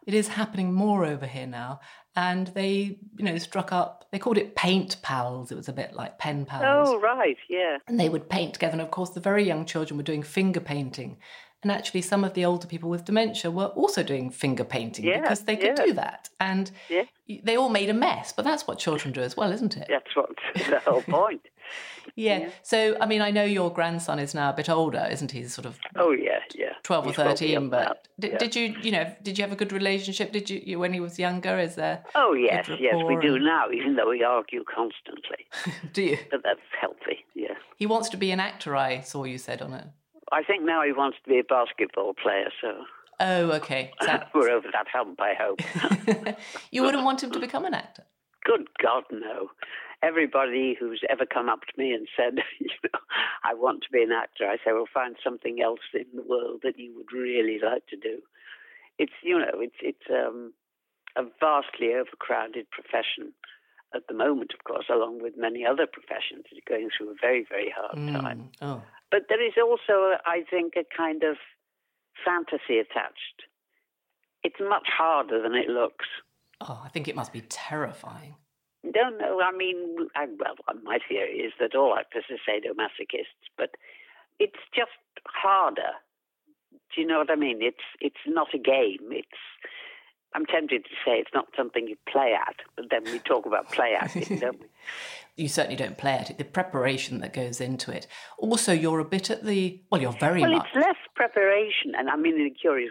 It 0.04 0.14
is 0.14 0.28
happening 0.28 0.72
more 0.72 1.04
over 1.04 1.26
here 1.26 1.46
now 1.46 1.78
and 2.16 2.48
they, 2.48 2.98
you 3.16 3.24
know, 3.24 3.38
struck 3.38 3.72
up. 3.72 4.06
They 4.10 4.18
called 4.18 4.38
it 4.38 4.56
paint 4.56 4.96
pals. 5.02 5.52
It 5.52 5.56
was 5.56 5.68
a 5.68 5.72
bit 5.72 5.94
like 5.94 6.18
pen 6.18 6.44
pals. 6.44 6.88
Oh, 6.88 7.00
right, 7.00 7.36
yeah. 7.48 7.78
And 7.86 7.98
they 7.98 8.08
would 8.08 8.28
paint 8.28 8.54
together. 8.54 8.72
And 8.72 8.80
of 8.80 8.90
course, 8.90 9.10
the 9.10 9.20
very 9.20 9.44
young 9.44 9.64
children 9.64 9.96
were 9.96 10.02
doing 10.02 10.22
finger 10.22 10.60
painting. 10.60 11.18
And 11.62 11.70
actually, 11.70 12.00
some 12.00 12.24
of 12.24 12.32
the 12.32 12.44
older 12.46 12.66
people 12.66 12.88
with 12.88 13.04
dementia 13.04 13.50
were 13.50 13.66
also 13.66 14.02
doing 14.02 14.30
finger 14.30 14.64
painting 14.64 15.04
yeah, 15.04 15.20
because 15.20 15.42
they 15.42 15.56
could 15.56 15.78
yeah. 15.78 15.84
do 15.84 15.92
that. 15.92 16.30
And 16.40 16.70
yeah. 16.88 17.04
they 17.28 17.56
all 17.56 17.68
made 17.68 17.90
a 17.90 17.94
mess, 17.94 18.32
but 18.32 18.46
that's 18.46 18.66
what 18.66 18.78
children 18.78 19.12
do 19.12 19.20
as 19.20 19.36
well, 19.36 19.52
isn't 19.52 19.76
it? 19.76 19.86
That's 19.88 20.16
what 20.16 20.30
the 20.54 20.78
whole 20.78 21.02
point. 21.02 21.42
Yeah. 22.16 22.38
yeah. 22.38 22.50
So, 22.62 22.96
I 23.00 23.06
mean, 23.06 23.22
I 23.22 23.30
know 23.30 23.44
your 23.44 23.72
grandson 23.72 24.18
is 24.18 24.34
now 24.34 24.50
a 24.50 24.52
bit 24.52 24.68
older, 24.68 25.06
isn't 25.10 25.30
he? 25.30 25.44
Sort 25.44 25.66
of. 25.66 25.78
Oh 25.96 26.12
yeah, 26.12 26.40
yeah. 26.54 26.72
Twelve 26.82 27.06
He's 27.06 27.18
or 27.18 27.24
thirteen, 27.24 27.68
but 27.68 28.06
did, 28.18 28.32
yeah. 28.32 28.38
did, 28.38 28.56
you, 28.56 28.74
you 28.82 28.90
know, 28.92 29.14
did 29.22 29.38
you 29.38 29.42
have 29.42 29.52
a 29.52 29.56
good 29.56 29.72
relationship? 29.72 30.32
Did 30.32 30.50
you, 30.50 30.78
when 30.78 30.92
he 30.92 31.00
was 31.00 31.18
younger? 31.18 31.58
Is 31.58 31.74
there? 31.74 32.04
Oh 32.14 32.32
yes, 32.32 32.68
yes, 32.78 32.94
we 33.06 33.16
do 33.16 33.38
now, 33.38 33.70
even 33.70 33.96
though 33.96 34.08
we 34.08 34.22
argue 34.22 34.64
constantly. 34.64 35.46
do 35.92 36.02
you? 36.02 36.18
But 36.30 36.42
that's 36.44 36.60
healthy. 36.80 37.24
Yeah. 37.34 37.54
He 37.76 37.86
wants 37.86 38.08
to 38.10 38.16
be 38.16 38.30
an 38.30 38.40
actor. 38.40 38.76
I 38.76 39.00
saw 39.00 39.24
you 39.24 39.38
said 39.38 39.62
on 39.62 39.74
it. 39.74 39.86
I 40.32 40.42
think 40.42 40.62
now 40.62 40.82
he 40.82 40.92
wants 40.92 41.18
to 41.24 41.30
be 41.30 41.38
a 41.38 41.44
basketball 41.44 42.14
player. 42.14 42.50
So. 42.60 42.84
Oh, 43.18 43.52
okay. 43.52 43.92
So 44.02 44.18
We're 44.34 44.50
over 44.50 44.68
that 44.72 44.86
hump, 44.92 45.20
I 45.20 45.34
hope. 45.34 46.36
you 46.70 46.82
wouldn't 46.82 47.04
want 47.04 47.22
him 47.22 47.30
to 47.32 47.38
become 47.38 47.64
an 47.66 47.74
actor? 47.74 48.04
Good 48.44 48.68
God, 48.82 49.04
no 49.10 49.50
everybody 50.02 50.76
who's 50.78 51.02
ever 51.10 51.26
come 51.26 51.48
up 51.48 51.60
to 51.60 51.78
me 51.78 51.92
and 51.92 52.08
said, 52.16 52.42
you 52.58 52.68
know, 52.84 53.00
I 53.44 53.54
want 53.54 53.82
to 53.82 53.92
be 53.92 54.02
an 54.02 54.12
actor, 54.12 54.46
I 54.46 54.56
say, 54.56 54.72
well, 54.72 54.88
find 54.92 55.16
something 55.22 55.60
else 55.62 55.80
in 55.94 56.06
the 56.14 56.22
world 56.22 56.60
that 56.62 56.78
you 56.78 56.94
would 56.96 57.12
really 57.12 57.58
like 57.62 57.86
to 57.88 57.96
do. 57.96 58.20
It's, 58.98 59.12
you 59.22 59.38
know, 59.38 59.60
it's 59.60 59.76
it's 59.80 60.10
um, 60.10 60.52
a 61.16 61.22
vastly 61.40 61.94
overcrowded 61.94 62.70
profession 62.70 63.32
at 63.94 64.06
the 64.08 64.14
moment, 64.14 64.52
of 64.54 64.64
course, 64.64 64.86
along 64.90 65.22
with 65.22 65.34
many 65.36 65.64
other 65.66 65.86
professions 65.86 66.44
that 66.50 66.58
are 66.58 66.78
going 66.78 66.90
through 66.96 67.10
a 67.10 67.14
very, 67.20 67.44
very 67.48 67.72
hard 67.76 67.98
mm. 67.98 68.20
time. 68.20 68.50
Oh. 68.62 68.82
But 69.10 69.22
there 69.28 69.44
is 69.44 69.54
also, 69.60 70.16
I 70.24 70.44
think, 70.48 70.74
a 70.76 70.84
kind 70.96 71.24
of 71.24 71.36
fantasy 72.24 72.78
attached. 72.78 73.48
It's 74.44 74.60
much 74.60 74.86
harder 74.86 75.42
than 75.42 75.54
it 75.54 75.68
looks. 75.68 76.06
Oh, 76.60 76.80
I 76.84 76.88
think 76.88 77.08
it 77.08 77.16
must 77.16 77.32
be 77.32 77.40
terrifying. 77.40 78.36
Don't 78.82 79.18
know. 79.18 79.40
I 79.40 79.52
mean, 79.56 80.08
I, 80.16 80.26
well, 80.38 80.54
my 80.82 80.98
theory 81.06 81.40
is 81.40 81.52
that 81.60 81.74
all 81.74 81.96
actors 81.98 82.24
are 82.30 82.40
sadomasochists, 82.48 83.50
but 83.58 83.70
it's 84.38 84.58
just 84.74 84.90
harder. 85.26 85.92
Do 86.94 87.00
you 87.00 87.06
know 87.06 87.18
what 87.18 87.30
I 87.30 87.36
mean? 87.36 87.58
It's 87.60 87.84
it's 88.00 88.24
not 88.26 88.48
a 88.54 88.58
game. 88.58 89.10
It's 89.10 89.28
I'm 90.34 90.46
tempted 90.46 90.84
to 90.84 90.90
say 91.04 91.18
it's 91.18 91.30
not 91.34 91.46
something 91.56 91.88
you 91.88 91.96
play 92.10 92.32
at, 92.34 92.56
but 92.76 92.86
then 92.90 93.04
we 93.04 93.18
talk 93.18 93.46
about 93.46 93.70
play 93.70 93.94
acting, 93.98 94.38
don't 94.38 94.60
we? 94.60 94.66
You 95.36 95.48
certainly 95.48 95.76
don't 95.76 95.96
play 95.96 96.12
at 96.12 96.28
it. 96.28 96.36
The 96.36 96.44
preparation 96.44 97.20
that 97.20 97.32
goes 97.32 97.62
into 97.62 97.90
it. 97.90 98.06
Also, 98.36 98.72
you're 98.74 98.98
a 98.98 99.06
bit 99.06 99.30
at 99.30 99.42
the 99.42 99.80
well. 99.90 100.00
You're 100.00 100.12
very 100.12 100.42
well. 100.42 100.52
Much. 100.52 100.66
It's 100.74 100.84
less 100.84 100.96
preparation, 101.14 101.92
and 101.96 102.10
I 102.10 102.16
mean, 102.16 102.36
the 102.36 102.50
curious. 102.50 102.90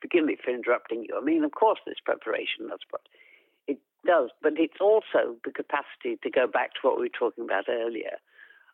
Forgive 0.00 0.24
me 0.24 0.36
for 0.42 0.50
interrupting 0.50 1.04
you. 1.06 1.18
I 1.20 1.22
mean, 1.22 1.44
of 1.44 1.50
course, 1.50 1.78
there's 1.84 2.00
preparation. 2.02 2.68
That's 2.70 2.84
what 2.88 3.02
does, 4.06 4.30
but 4.42 4.54
it's 4.56 4.80
also 4.80 5.36
the 5.44 5.52
capacity 5.52 6.18
to 6.22 6.30
go 6.30 6.46
back 6.46 6.74
to 6.74 6.80
what 6.82 6.96
we 6.96 7.06
were 7.06 7.18
talking 7.18 7.44
about 7.44 7.64
earlier 7.68 8.18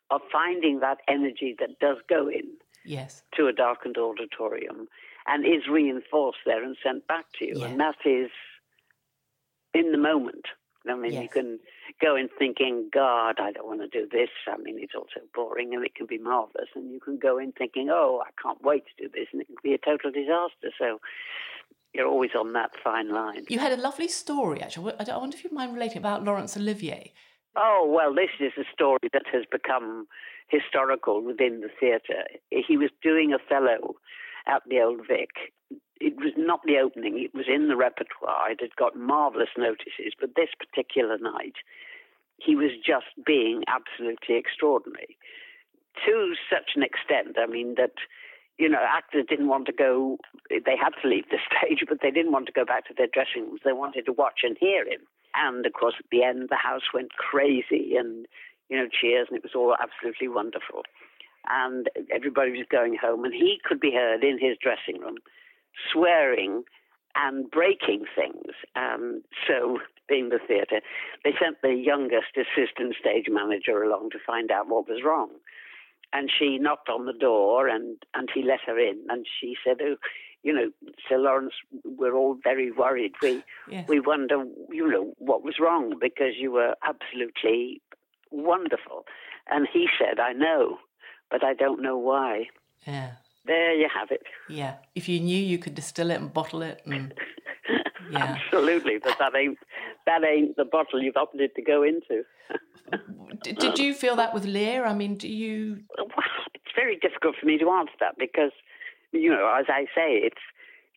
of 0.09 0.21
finding 0.31 0.79
that 0.79 0.99
energy 1.07 1.55
that 1.59 1.79
does 1.79 1.97
go 2.09 2.29
in 2.29 2.45
yes. 2.85 3.23
to 3.35 3.47
a 3.47 3.53
darkened 3.53 3.97
auditorium 3.97 4.87
and 5.27 5.45
is 5.45 5.67
reinforced 5.69 6.39
there 6.45 6.63
and 6.63 6.77
sent 6.81 7.05
back 7.07 7.25
to 7.37 7.45
you. 7.45 7.53
Yeah. 7.57 7.65
And 7.65 7.79
that 7.79 7.97
is 8.05 8.29
in 9.73 9.91
the 9.91 9.97
moment. 9.97 10.45
I 10.89 10.95
mean, 10.95 11.11
Yes. 11.11 11.23
you 11.23 11.29
can 11.29 11.59
go 12.01 12.15
in 12.15 12.29
thinking, 12.39 12.89
God, 12.93 13.39
I 13.39 13.51
don't 13.51 13.67
want 13.67 13.81
to 13.81 13.87
do 13.87 14.07
this. 14.09 14.29
I 14.47 14.57
mean, 14.57 14.79
it's 14.79 14.95
all 14.95 15.07
so 15.13 15.19
boring 15.33 15.73
and 15.73 15.85
it 15.85 15.95
can 15.95 16.05
be 16.05 16.17
marvelous. 16.17 16.69
And 16.75 16.91
you 16.91 17.01
can 17.01 17.17
go 17.17 17.37
in 17.37 17.51
thinking, 17.51 17.89
oh, 17.91 18.23
I 18.25 18.29
can't 18.41 18.61
wait 18.63 18.85
to 18.85 19.03
do 19.03 19.09
this. 19.13 19.27
And 19.33 19.41
it 19.41 19.47
can 19.47 19.57
be 19.61 19.73
a 19.73 19.77
total 19.77 20.11
disaster. 20.11 20.71
So 20.79 21.01
you're 21.97 22.07
always 22.07 22.31
on 22.39 22.53
that 22.53 22.71
fine 22.83 23.11
line. 23.11 23.45
You 23.49 23.59
had 23.59 23.77
a 23.77 23.81
lovely 23.81 24.07
story, 24.07 24.61
actually. 24.61 24.93
I 24.99 25.17
wonder 25.17 25.35
if 25.35 25.43
you'd 25.43 25.51
mind 25.51 25.73
relating 25.73 25.97
about 25.97 26.23
Laurence 26.23 26.55
Olivier. 26.55 27.11
Oh, 27.55 27.91
well, 27.91 28.13
this 28.13 28.29
is 28.39 28.53
a 28.57 28.71
story 28.71 29.09
that 29.13 29.25
has 29.33 29.43
become 29.51 30.07
historical 30.47 31.23
within 31.23 31.61
the 31.61 31.69
theatre. 31.79 32.23
He 32.51 32.77
was 32.77 32.91
doing 33.01 33.33
Othello 33.33 33.95
at 34.45 34.61
the 34.69 34.79
Old 34.79 35.01
Vic. 35.07 35.51
It 35.99 36.15
was 36.17 36.33
not 36.37 36.61
the 36.63 36.77
opening, 36.77 37.17
it 37.17 37.33
was 37.33 37.47
in 37.49 37.67
the 37.67 37.75
repertoire. 37.75 38.51
It 38.51 38.61
had 38.61 38.75
got 38.75 38.95
marvellous 38.95 39.49
notices, 39.57 40.13
but 40.19 40.35
this 40.35 40.53
particular 40.53 41.17
night, 41.17 41.55
he 42.37 42.55
was 42.55 42.71
just 42.85 43.09
being 43.25 43.63
absolutely 43.67 44.37
extraordinary. 44.37 45.17
To 46.05 46.35
such 46.53 46.75
an 46.75 46.83
extent, 46.83 47.37
I 47.41 47.47
mean, 47.47 47.73
that, 47.77 47.97
you 48.57 48.67
know, 48.69 48.81
actors 48.81 49.25
didn't 49.29 49.47
want 49.47 49.67
to 49.67 49.71
go, 49.71 50.17
they 50.49 50.75
had 50.75 50.93
to 51.01 51.07
leave 51.07 51.25
the 51.29 51.37
stage, 51.47 51.83
but 51.87 51.99
they 52.01 52.11
didn't 52.11 52.31
want 52.31 52.47
to 52.47 52.51
go 52.51 52.65
back 52.65 52.87
to 52.87 52.93
their 52.97 53.07
dressing 53.07 53.43
rooms. 53.43 53.61
They 53.63 53.73
wanted 53.73 54.05
to 54.05 54.13
watch 54.13 54.41
and 54.43 54.57
hear 54.59 54.83
him. 54.83 55.01
And 55.35 55.65
of 55.65 55.73
course, 55.73 55.95
at 55.99 56.05
the 56.11 56.23
end, 56.23 56.49
the 56.49 56.55
house 56.55 56.93
went 56.93 57.11
crazy 57.11 57.95
and, 57.95 58.25
you 58.69 58.77
know, 58.77 58.87
cheers, 58.89 59.27
and 59.29 59.37
it 59.37 59.43
was 59.43 59.55
all 59.55 59.75
absolutely 59.79 60.27
wonderful. 60.27 60.81
And 61.49 61.89
everybody 62.13 62.51
was 62.51 62.67
going 62.69 62.97
home, 62.99 63.23
and 63.23 63.33
he 63.33 63.59
could 63.63 63.79
be 63.79 63.91
heard 63.91 64.23
in 64.23 64.39
his 64.39 64.57
dressing 64.61 65.01
room 65.01 65.17
swearing 65.93 66.63
and 67.15 67.49
breaking 67.49 68.05
things. 68.15 68.53
Um, 68.75 69.21
so, 69.47 69.79
being 70.09 70.29
the 70.29 70.39
theatre, 70.45 70.79
they 71.25 71.33
sent 71.39 71.61
the 71.61 71.73
youngest 71.73 72.37
assistant 72.37 72.95
stage 72.99 73.25
manager 73.29 73.83
along 73.83 74.11
to 74.11 74.19
find 74.25 74.51
out 74.51 74.69
what 74.69 74.87
was 74.87 75.03
wrong. 75.03 75.29
And 76.13 76.31
she 76.37 76.57
knocked 76.57 76.89
on 76.89 77.05
the 77.05 77.13
door, 77.13 77.67
and, 77.67 77.97
and 78.13 78.29
he 78.33 78.41
let 78.41 78.59
her 78.65 78.79
in. 78.79 79.03
And 79.09 79.25
she 79.39 79.55
said, 79.65 79.77
"Oh, 79.81 79.97
you 80.43 80.53
know, 80.53 80.71
Sir 81.07 81.17
Laurence, 81.17 81.53
we're 81.83 82.15
all 82.15 82.37
very 82.43 82.71
worried. 82.71 83.13
We 83.21 83.43
Yes. 83.69 83.87
we 83.89 83.99
wonder, 83.99 84.45
you 84.71 84.87
know, 84.89 85.13
what 85.17 85.43
was 85.43 85.55
wrong 85.59 85.95
because 85.99 86.33
you 86.39 86.51
were 86.51 86.75
absolutely 86.87 87.81
wonderful." 88.31 89.05
And 89.49 89.67
he 89.71 89.87
said, 89.99 90.19
"I 90.19 90.33
know, 90.33 90.79
but 91.29 91.43
I 91.43 91.53
don't 91.53 91.81
know 91.81 91.97
why." 91.97 92.47
Yeah. 92.85 93.11
There 93.45 93.73
you 93.73 93.87
have 93.93 94.11
it. 94.11 94.23
Yeah. 94.49 94.75
If 94.95 95.07
you 95.07 95.19
knew 95.19 95.37
you 95.37 95.57
could 95.57 95.75
distill 95.75 96.11
it 96.11 96.19
and 96.19 96.33
bottle 96.33 96.61
it 96.61 96.81
and 96.85 97.13
Yeah. 98.11 98.37
Absolutely, 98.45 98.99
but 99.03 99.17
that 99.19 99.35
ain't 99.35 99.57
that 100.05 100.23
ain't 100.23 100.55
the 100.55 100.65
bottle 100.65 101.01
you've 101.01 101.17
opted 101.17 101.55
to 101.55 101.61
go 101.61 101.83
into. 101.83 102.23
did, 103.43 103.57
did 103.57 103.79
you 103.79 103.93
feel 103.93 104.15
that 104.15 104.33
with 104.33 104.45
Lear? 104.45 104.85
I 104.85 104.93
mean, 104.93 105.15
do 105.15 105.27
you 105.27 105.81
Well, 105.97 106.07
it's 106.53 106.75
very 106.75 106.97
difficult 106.97 107.35
for 107.39 107.45
me 107.45 107.57
to 107.57 107.69
answer 107.69 107.93
that 107.99 108.15
because, 108.17 108.51
you 109.11 109.29
know, 109.29 109.53
as 109.59 109.65
I 109.69 109.85
say, 109.95 110.17
it's 110.23 110.41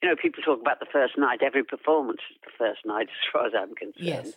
you 0.03 0.09
know, 0.09 0.17
people 0.17 0.43
talk 0.43 0.61
about 0.61 0.81
the 0.81 0.87
first 0.91 1.19
night. 1.19 1.41
Every 1.43 1.65
performance 1.65 2.21
is 2.31 2.39
the 2.45 2.53
first 2.57 2.81
night, 2.87 3.09
as 3.11 3.33
far 3.33 3.47
as 3.47 3.53
I'm 3.57 3.75
concerned. 3.75 3.95
Yes. 3.97 4.33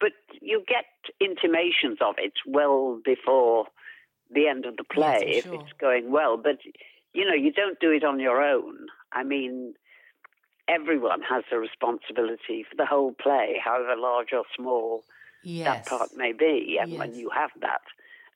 But 0.00 0.12
you 0.40 0.62
get 0.66 0.84
intimations 1.20 1.98
of 2.00 2.16
it 2.18 2.34
well 2.46 3.00
before 3.04 3.66
the 4.30 4.46
end 4.48 4.66
of 4.66 4.76
the 4.76 4.84
play 4.84 5.24
Yes, 5.26 5.36
if 5.38 5.44
sure. 5.44 5.54
it's 5.54 5.72
going 5.80 6.10
well. 6.10 6.36
But 6.36 6.58
you 7.12 7.24
know, 7.24 7.34
you 7.34 7.52
don't 7.52 7.80
do 7.80 7.90
it 7.90 8.04
on 8.04 8.20
your 8.20 8.42
own. 8.42 8.88
I 9.12 9.22
mean, 9.22 9.74
everyone 10.68 11.22
has 11.22 11.44
a 11.52 11.58
responsibility 11.58 12.64
for 12.68 12.76
the 12.76 12.86
whole 12.86 13.12
play, 13.12 13.60
however 13.64 13.94
large 13.96 14.32
or 14.32 14.44
small 14.56 15.04
Yes. 15.42 15.84
that 15.88 15.98
part 15.98 16.16
may 16.16 16.32
be. 16.32 16.78
And 16.80 16.98
when 16.98 17.14
you 17.14 17.30
have 17.30 17.50
that 17.60 17.82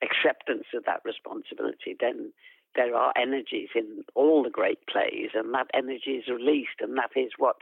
acceptance 0.03 0.67
of 0.75 0.85
that 0.85 1.01
responsibility, 1.05 1.97
then 1.99 2.33
there 2.77 2.95
are 2.95 3.13
energies 3.17 3.71
in 3.75 4.05
all 4.15 4.45
the 4.45 4.51
great 4.51 4.87
plays, 4.87 5.31
and 5.35 5.53
that 5.55 5.67
energy 5.75 6.13
is 6.13 6.29
released, 6.29 6.81
and 6.81 6.97
that 6.99 7.11
is 7.17 7.33
what 7.37 7.57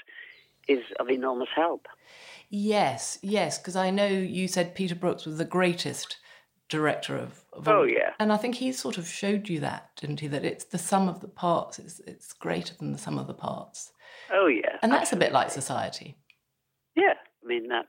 is 0.69 0.85
of 1.01 1.09
enormous 1.09 1.49
help. 1.57 1.87
Yes, 2.51 3.19
yes, 3.23 3.59
because 3.59 3.77
I 3.77 3.91
know 3.91 4.07
you 4.07 4.49
said 4.49 4.75
Peter 4.75 4.95
Brooks 4.95 5.25
was 5.25 5.39
the 5.39 5.45
greatest 5.45 6.19
director 6.69 7.17
of, 7.17 7.45
of 7.55 7.67
Oh, 7.67 7.79
all- 7.79 7.89
yeah. 7.89 8.13
and 8.19 8.31
I 8.33 8.37
think 8.37 8.57
he 8.57 8.73
sort 8.73 8.99
of 8.99 9.09
showed 9.09 9.49
you 9.49 9.61
that, 9.61 9.91
didn't 9.99 10.21
he? 10.21 10.27
That 10.27 10.45
it's 10.45 10.65
the 10.65 10.79
sum 10.79 11.09
of 11.09 11.21
the 11.21 11.29
parts. 11.29 11.79
It's 11.79 12.01
it's 12.01 12.33
greater 12.35 12.75
than 12.75 12.93
the 12.93 12.99
sum 12.99 13.19
of 13.19 13.27
the 13.27 13.35
parts, 13.35 13.93
Oh, 14.33 14.47
yeah. 14.47 14.79
and 14.83 14.93
that's 14.93 15.13
a 15.13 15.17
bit 15.17 15.33
like 15.33 15.51
society. 15.51 16.17
Yeah, 16.95 17.15
I 17.45 17.47
mean 17.47 17.69
that 17.69 17.87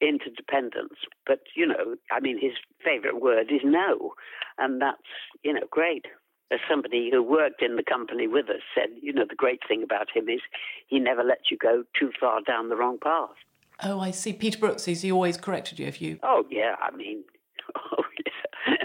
interdependence. 0.00 0.94
But 1.26 1.40
you 1.56 1.66
know, 1.66 1.96
I 2.10 2.20
mean, 2.20 2.38
his 2.40 2.52
favourite 2.84 3.20
word 3.20 3.50
is 3.50 3.62
no, 3.64 4.14
and 4.58 4.80
that's 4.80 5.02
you 5.42 5.52
know 5.52 5.66
great. 5.70 6.06
As 6.52 6.60
somebody 6.70 7.08
who 7.10 7.22
worked 7.22 7.62
in 7.62 7.76
the 7.76 7.82
company 7.82 8.28
with 8.28 8.50
us 8.50 8.60
said, 8.74 8.90
you 9.00 9.12
know, 9.12 9.24
the 9.28 9.34
great 9.34 9.60
thing 9.66 9.82
about 9.82 10.08
him 10.14 10.28
is 10.28 10.40
he 10.86 11.00
never 11.00 11.24
lets 11.24 11.50
you 11.50 11.56
go 11.56 11.84
too 11.98 12.12
far 12.20 12.42
down 12.42 12.68
the 12.68 12.76
wrong 12.76 12.98
path. 13.02 13.30
Oh, 13.82 13.98
I 13.98 14.10
see. 14.10 14.34
Peter 14.34 14.58
Brooks, 14.58 14.86
is 14.86 15.00
he 15.00 15.10
always 15.10 15.38
corrected 15.38 15.78
you 15.78 15.86
if 15.86 16.00
you? 16.00 16.18
Oh 16.22 16.44
yeah, 16.50 16.76
I 16.80 16.94
mean, 16.94 17.24
oh 17.76 18.04
yes. 18.24 18.78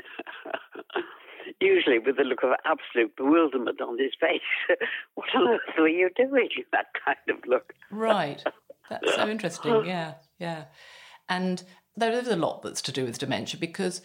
Usually 1.61 1.99
with 1.99 2.17
a 2.19 2.23
look 2.23 2.43
of 2.43 2.51
absolute 2.65 3.15
bewilderment 3.17 3.81
on 3.81 3.99
his 3.99 4.11
face. 4.19 4.41
what 5.15 5.27
on 5.35 5.47
earth 5.47 5.61
were 5.77 5.87
you 5.87 6.09
doing? 6.15 6.49
That 6.71 6.87
kind 7.05 7.17
of 7.29 7.45
look. 7.47 7.73
Right. 7.91 8.41
That's 8.89 9.15
so 9.15 9.27
interesting. 9.29 9.85
Yeah, 9.85 10.13
yeah. 10.37 10.65
And 11.27 11.63
there 11.95 12.13
is 12.13 12.27
a 12.27 12.35
lot 12.35 12.61
that's 12.61 12.81
to 12.83 12.91
do 12.91 13.05
with 13.05 13.19
dementia 13.19 13.59
because 13.59 14.01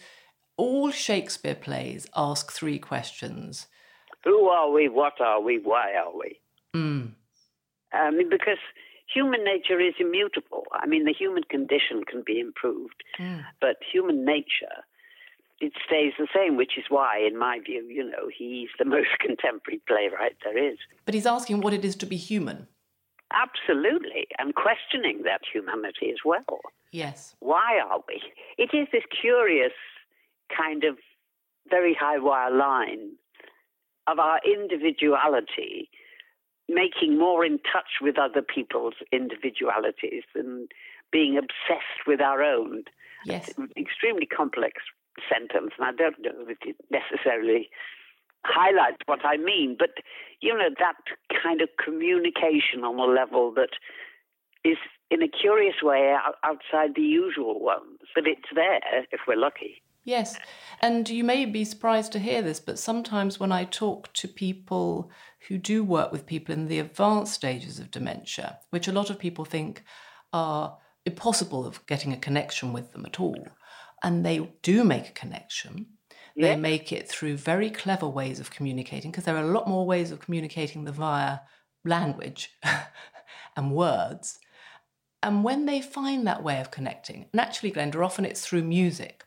all 0.57 0.91
Shakespeare 0.91 1.55
plays 1.55 2.07
ask 2.15 2.51
three 2.51 2.79
questions. 2.79 3.67
Who 4.23 4.47
are 4.47 4.71
we? 4.71 4.89
What 4.89 5.21
are 5.21 5.41
we? 5.41 5.59
Why 5.59 5.93
are 5.93 6.17
we? 6.17 6.39
Mm. 6.75 7.11
I 7.93 8.11
mean, 8.11 8.29
because 8.29 8.57
human 9.13 9.43
nature 9.43 9.79
is 9.79 9.93
immutable. 9.99 10.63
I 10.73 10.87
mean, 10.87 11.05
the 11.05 11.13
human 11.13 11.43
condition 11.43 12.03
can 12.05 12.23
be 12.25 12.39
improved, 12.39 13.03
but 13.61 13.77
human 13.91 14.25
nature, 14.25 14.83
it 15.59 15.73
stays 15.85 16.13
the 16.19 16.27
same, 16.35 16.57
which 16.57 16.77
is 16.77 16.85
why, 16.89 17.19
in 17.19 17.37
my 17.37 17.59
view, 17.65 17.85
you 17.89 18.03
know, 18.03 18.29
he's 18.35 18.69
the 18.77 18.85
most 18.95 19.09
contemporary 19.19 19.81
playwright 19.87 20.35
there 20.43 20.57
is. 20.57 20.77
But 21.05 21.13
he's 21.13 21.25
asking 21.25 21.61
what 21.61 21.73
it 21.73 21.85
is 21.85 21.95
to 21.97 22.05
be 22.05 22.17
human. 22.17 22.67
Absolutely, 23.31 24.27
and 24.37 24.53
questioning 24.53 25.23
that 25.23 25.41
humanity 25.51 26.11
as 26.11 26.19
well. 26.23 26.59
Yes. 26.91 27.35
Why 27.39 27.79
are 27.83 27.99
we? 28.07 28.21
It 28.57 28.69
is 28.75 28.87
this 28.91 29.03
curious 29.19 29.73
kind 30.55 30.83
of 30.83 30.97
very 31.69 31.95
high 31.99 32.19
wire 32.19 32.55
line 32.55 33.13
of 34.07 34.19
our 34.19 34.39
individuality 34.45 35.89
making 36.69 37.17
more 37.17 37.43
in 37.43 37.57
touch 37.59 37.99
with 38.01 38.17
other 38.17 38.41
people's 38.41 38.95
individualities 39.11 40.23
than 40.33 40.67
being 41.11 41.37
obsessed 41.37 42.07
with 42.07 42.21
our 42.21 42.43
own. 42.43 42.83
Yes. 43.25 43.49
Extremely 43.77 44.25
complex 44.25 44.81
sentence, 45.29 45.71
and 45.77 45.87
I 45.87 45.91
don't 45.91 46.19
know 46.21 46.45
if 46.47 46.57
it 46.61 46.75
necessarily 46.91 47.69
highlights 48.43 48.97
what 49.05 49.25
I 49.25 49.37
mean, 49.37 49.75
but 49.77 49.91
you 50.41 50.53
know, 50.53 50.69
that 50.79 51.41
kind 51.41 51.61
of 51.61 51.69
communication 51.83 52.83
on 52.83 52.99
a 52.99 53.11
level 53.11 53.51
that 53.55 53.71
is 54.63 54.77
in 55.09 55.21
a 55.21 55.27
curious 55.27 55.75
way 55.81 56.15
outside 56.43 56.95
the 56.95 57.01
usual 57.01 57.59
ones, 57.59 57.99
but 58.13 58.27
it's 58.27 58.49
there 58.53 58.81
if 59.11 59.21
we're 59.27 59.35
lucky. 59.35 59.81
Yes. 60.03 60.37
And 60.81 61.09
you 61.09 61.23
may 61.23 61.45
be 61.45 61.65
surprised 61.65 62.11
to 62.11 62.19
hear 62.19 62.43
this, 62.43 62.59
but 62.59 62.77
sometimes 62.77 63.39
when 63.39 63.51
I 63.51 63.63
talk 63.63 64.13
to 64.13 64.27
people 64.27 65.09
who 65.47 65.57
do 65.57 65.83
work 65.83 66.11
with 66.11 66.27
people 66.27 66.53
in 66.53 66.67
the 66.67 66.79
advanced 66.79 67.33
stages 67.33 67.79
of 67.79 67.89
dementia, 67.89 68.59
which 68.69 68.87
a 68.87 68.91
lot 68.91 69.09
of 69.09 69.17
people 69.17 69.45
think 69.45 69.83
are 70.31 70.77
impossible 71.05 71.65
of 71.65 71.85
getting 71.87 72.13
a 72.13 72.17
connection 72.17 72.71
with 72.71 72.91
them 72.91 73.05
at 73.05 73.19
all, 73.19 73.47
and 74.05 74.23
they 74.23 74.37
do 74.61 74.83
make 74.83 75.09
a 75.09 75.13
connection. 75.13 75.87
They 76.35 76.51
Yeah. 76.51 76.55
make 76.57 76.91
it 76.91 77.09
through 77.09 77.37
very 77.37 77.71
clever 77.71 78.07
ways 78.07 78.39
of 78.39 78.51
communicating, 78.51 79.09
because 79.09 79.23
there 79.23 79.35
are 79.35 79.43
a 79.43 79.55
lot 79.57 79.67
more 79.67 79.85
ways 79.85 80.11
of 80.11 80.19
communicating 80.19 80.83
than 80.83 80.93
via 80.93 81.39
language 81.83 82.51
and 83.57 83.71
words. 83.73 84.37
And 85.23 85.43
when 85.43 85.65
they 85.65 85.81
find 85.81 86.27
that 86.27 86.43
way 86.43 86.61
of 86.61 86.69
connecting, 86.69 87.29
and 87.33 87.41
actually, 87.41 87.71
Glenda, 87.71 88.05
often 88.05 88.25
it's 88.25 88.45
through 88.45 88.63
music, 88.63 89.25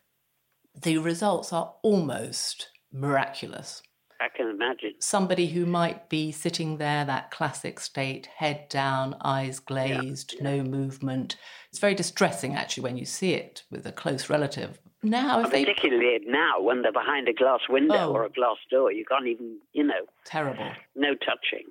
the 0.81 0.99
results 0.99 1.53
are 1.53 1.75
almost 1.83 2.69
miraculous. 2.93 3.83
I 4.21 4.29
can 4.29 4.49
imagine. 4.49 4.95
Somebody 4.99 5.47
who 5.47 5.65
might 5.65 6.09
be 6.09 6.33
sitting 6.33 6.79
there, 6.79 7.05
that 7.05 7.31
classic 7.31 7.79
state, 7.79 8.27
head 8.37 8.69
down, 8.69 9.17
eyes 9.21 9.61
glazed, 9.61 10.35
no 10.41 10.63
movement. 10.63 11.37
It's 11.71 11.79
very 11.79 11.95
distressing, 11.95 12.55
actually, 12.57 12.83
when 12.83 12.97
you 12.97 13.05
see 13.05 13.35
it 13.35 13.63
with 13.71 13.87
a 13.87 13.93
close 13.93 14.29
relative. 14.29 14.81
Now, 15.05 15.41
if 15.45 15.51
they. 15.53 15.65
Particularly 15.65 16.19
now 16.27 16.61
when 16.61 16.83
they're 16.83 16.91
behind 16.93 17.29
a 17.29 17.33
glass 17.33 17.61
window 17.69 17.95
Oh. 18.09 18.13
or 18.13 18.25
a 18.25 18.31
glass 18.31 18.57
door, 18.71 18.91
you 18.91 19.05
can't 19.05 19.29
even, 19.29 19.59
you 19.73 19.85
know, 19.85 20.07
Terrible. 20.25 20.69
no 20.97 21.15
touching. 21.15 21.67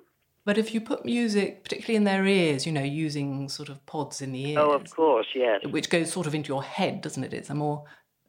But 0.46 0.56
if 0.56 0.72
you 0.72 0.80
put 0.80 1.04
music, 1.04 1.62
particularly 1.62 1.96
in 1.96 2.04
their 2.04 2.24
ears, 2.24 2.64
you 2.64 2.72
know, 2.72 2.82
using 2.82 3.50
sort 3.50 3.68
of 3.68 3.84
pods 3.84 4.22
in 4.22 4.32
the 4.32 4.52
ears. 4.52 4.58
Oh, 4.58 4.70
of 4.70 4.88
course, 4.96 5.26
yes. 5.34 5.60
Which 5.68 5.90
goes 5.90 6.10
sort 6.10 6.26
of 6.26 6.34
into 6.34 6.48
your 6.48 6.62
head, 6.62 7.02
doesn't 7.02 7.22
it? 7.22 7.34
It's 7.34 7.50
a 7.50 7.54
more 7.54 7.84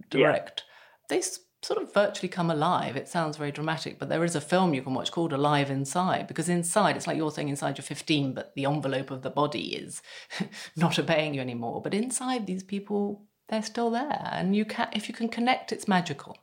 direct. 0.09 0.63
Yeah. 1.09 1.15
They 1.15 1.21
sort 1.61 1.81
of 1.81 1.93
virtually 1.93 2.29
come 2.29 2.49
alive. 2.49 2.95
It 2.95 3.07
sounds 3.07 3.37
very 3.37 3.51
dramatic, 3.51 3.99
but 3.99 4.09
there 4.09 4.23
is 4.23 4.35
a 4.35 4.41
film 4.41 4.73
you 4.73 4.81
can 4.81 4.93
watch 4.93 5.11
called 5.11 5.33
Alive 5.33 5.69
Inside 5.69 6.27
because 6.27 6.49
inside, 6.49 6.95
it's 6.95 7.07
like 7.07 7.17
you're 7.17 7.31
saying 7.31 7.49
inside 7.49 7.77
you're 7.77 7.83
15, 7.83 8.33
but 8.33 8.53
the 8.55 8.65
envelope 8.65 9.11
of 9.11 9.21
the 9.21 9.29
body 9.29 9.75
is 9.75 10.01
not 10.75 10.97
obeying 10.97 11.33
you 11.33 11.41
anymore. 11.41 11.81
But 11.81 11.93
inside, 11.93 12.47
these 12.47 12.63
people, 12.63 13.23
they're 13.49 13.61
still 13.61 13.91
there. 13.91 14.29
And 14.31 14.55
you 14.55 14.65
can, 14.65 14.87
if 14.93 15.09
you 15.09 15.13
can 15.13 15.27
connect, 15.27 15.71
it's 15.71 15.87
magical. 15.87 16.37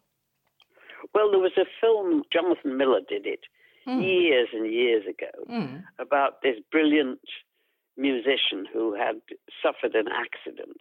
Well, 1.14 1.30
there 1.30 1.40
was 1.40 1.56
a 1.56 1.64
film, 1.80 2.24
Jonathan 2.30 2.76
Miller 2.76 3.00
did 3.08 3.26
it 3.26 3.40
mm. 3.86 4.02
years 4.02 4.48
and 4.52 4.70
years 4.70 5.04
ago 5.06 5.30
mm. 5.50 5.82
about 5.98 6.42
this 6.42 6.56
brilliant 6.70 7.20
musician 7.96 8.66
who 8.70 8.94
had 8.94 9.16
suffered 9.62 9.94
an 9.94 10.06
accident. 10.08 10.76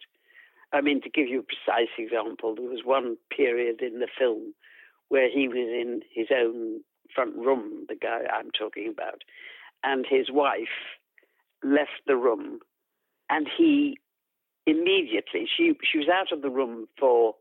I 0.74 0.82
mean, 0.82 1.02
to 1.02 1.10
give 1.10 1.28
you 1.28 1.40
a 1.40 1.44
precise 1.44 1.92
example, 1.98 2.56
there 2.56 2.66
was 2.66 2.82
one 2.84 3.18
period 3.36 3.82
in 3.82 4.00
the 4.00 4.08
film 4.18 4.54
where 5.10 5.30
he 5.30 5.48
was 5.48 5.58
in 5.58 6.02
his 6.14 6.28
own 6.36 6.82
front 7.14 7.36
room, 7.36 7.86
the 7.88 7.96
guy 7.96 8.22
I'm 8.34 8.52
talking 8.52 8.90
about, 8.90 9.22
and 9.84 10.06
his 10.10 10.32
wife 10.32 10.98
left 11.64 12.02
the 12.08 12.16
room, 12.16 12.60
and 13.30 13.48
he 13.58 13.98
immediately 14.68 15.48
she 15.56 15.74
she 15.90 16.00
was 16.00 16.08
out 16.10 16.32
of 16.32 16.42
the 16.42 16.50
room 16.50 16.88
for 17.00 17.36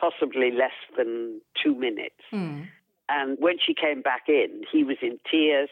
possibly 0.00 0.50
less 0.50 0.72
than 0.96 1.40
two 1.62 1.74
minutes, 1.74 2.24
mm. 2.32 2.66
And 3.08 3.36
when 3.38 3.56
she 3.64 3.74
came 3.74 4.02
back 4.02 4.22
in, 4.28 4.62
he 4.70 4.84
was 4.84 4.96
in 5.02 5.18
tears. 5.30 5.68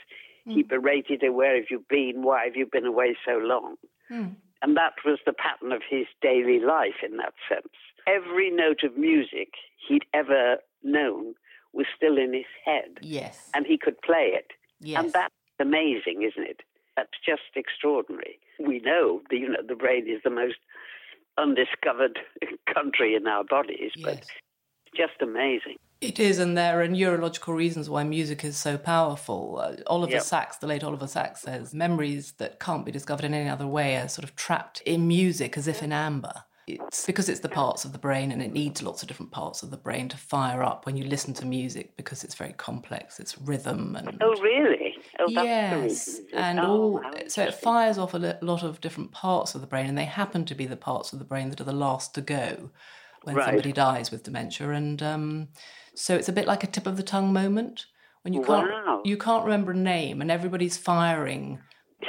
Mm. 0.46 0.54
He 0.54 0.62
hmm. 0.62 0.68
berated 0.68 1.22
her, 1.22 1.32
Where 1.32 1.56
have 1.56 1.66
you 1.70 1.84
been? 1.88 2.22
Why 2.22 2.44
have 2.44 2.56
you 2.56 2.66
been 2.70 2.86
away 2.86 3.16
so 3.26 3.38
long? 3.38 3.76
Mm. 4.10 4.36
And 4.62 4.76
that 4.76 4.94
was 5.04 5.18
the 5.26 5.32
pattern 5.32 5.72
of 5.72 5.82
his 5.88 6.06
daily 6.20 6.60
life 6.60 7.02
in 7.04 7.16
that 7.16 7.34
sense. 7.48 7.74
Every 8.06 8.50
note 8.50 8.82
of 8.84 8.96
music 8.96 9.54
he'd 9.88 10.04
ever 10.14 10.58
known 10.82 11.34
was 11.72 11.86
still 11.96 12.16
in 12.16 12.32
his 12.32 12.46
head. 12.64 12.98
Yes. 13.00 13.50
And 13.54 13.66
he 13.66 13.76
could 13.76 14.00
play 14.02 14.30
it. 14.34 14.52
Yes. 14.80 15.02
And 15.02 15.12
that's 15.12 15.34
amazing, 15.58 16.22
isn't 16.22 16.48
it? 16.48 16.60
That's 16.96 17.10
just 17.24 17.42
extraordinary. 17.56 18.38
We 18.60 18.80
know, 18.80 19.22
the, 19.30 19.38
you 19.38 19.48
know, 19.48 19.62
the 19.66 19.74
brain 19.74 20.08
is 20.08 20.20
the 20.22 20.30
most 20.30 20.58
undiscovered 21.38 22.18
country 22.74 23.14
in 23.14 23.26
our 23.26 23.44
bodies, 23.44 23.92
yes. 23.96 24.04
but 24.04 24.26
just 24.94 25.20
amazing. 25.22 25.78
It 26.02 26.18
is, 26.18 26.40
and 26.40 26.58
there 26.58 26.82
are 26.82 26.88
neurological 26.88 27.54
reasons 27.54 27.88
why 27.88 28.02
music 28.02 28.42
is 28.42 28.56
so 28.56 28.76
powerful. 28.76 29.60
Uh, 29.62 29.76
Oliver 29.86 30.14
yep. 30.14 30.22
Sacks, 30.22 30.56
the 30.56 30.66
late 30.66 30.82
Oliver 30.82 31.06
Sacks, 31.06 31.42
says 31.42 31.72
memories 31.72 32.32
that 32.38 32.58
can't 32.58 32.84
be 32.84 32.90
discovered 32.90 33.24
in 33.24 33.32
any 33.32 33.48
other 33.48 33.68
way 33.68 33.96
are 33.96 34.08
sort 34.08 34.24
of 34.24 34.34
trapped 34.34 34.80
in 34.80 35.06
music 35.06 35.56
as 35.56 35.68
if 35.68 35.80
in 35.80 35.92
amber. 35.92 36.42
It's 36.66 37.06
because 37.06 37.28
it's 37.28 37.40
the 37.40 37.48
parts 37.48 37.84
of 37.84 37.92
the 37.92 37.98
brain 37.98 38.32
and 38.32 38.42
it 38.42 38.52
needs 38.52 38.82
lots 38.82 39.02
of 39.02 39.08
different 39.08 39.30
parts 39.30 39.62
of 39.62 39.70
the 39.70 39.76
brain 39.76 40.08
to 40.08 40.16
fire 40.16 40.64
up 40.64 40.86
when 40.86 40.96
you 40.96 41.04
listen 41.04 41.34
to 41.34 41.46
music 41.46 41.96
because 41.96 42.24
it's 42.24 42.34
very 42.34 42.52
complex. 42.52 43.20
It's 43.20 43.38
rhythm 43.38 43.94
and. 43.94 44.20
Oh, 44.20 44.40
really? 44.40 44.96
Oh, 45.20 45.28
yes. 45.28 46.20
And 46.32 46.58
oh, 46.58 46.64
all. 46.64 47.02
So 47.28 47.44
it 47.44 47.54
fires 47.54 47.96
off 47.96 48.14
a 48.14 48.38
lot 48.42 48.64
of 48.64 48.80
different 48.80 49.12
parts 49.12 49.54
of 49.54 49.60
the 49.60 49.68
brain 49.68 49.86
and 49.86 49.96
they 49.96 50.04
happen 50.04 50.44
to 50.46 50.54
be 50.56 50.66
the 50.66 50.76
parts 50.76 51.12
of 51.12 51.20
the 51.20 51.24
brain 51.24 51.50
that 51.50 51.60
are 51.60 51.64
the 51.64 51.72
last 51.72 52.12
to 52.16 52.20
go 52.20 52.70
when 53.24 53.36
right. 53.36 53.46
somebody 53.46 53.72
dies 53.72 54.10
with 54.10 54.22
dementia. 54.22 54.70
And. 54.70 55.02
Um, 55.02 55.48
so 55.94 56.14
it's 56.14 56.28
a 56.28 56.32
bit 56.32 56.46
like 56.46 56.64
a 56.64 56.66
tip 56.66 56.86
of 56.86 56.96
the 56.96 57.02
tongue 57.02 57.32
moment 57.32 57.86
when 58.22 58.32
you 58.32 58.42
can't 58.42 58.68
wow. 58.68 59.02
you 59.04 59.16
can't 59.16 59.44
remember 59.44 59.72
a 59.72 59.76
name 59.76 60.20
and 60.20 60.30
everybody's 60.30 60.76
firing. 60.76 61.60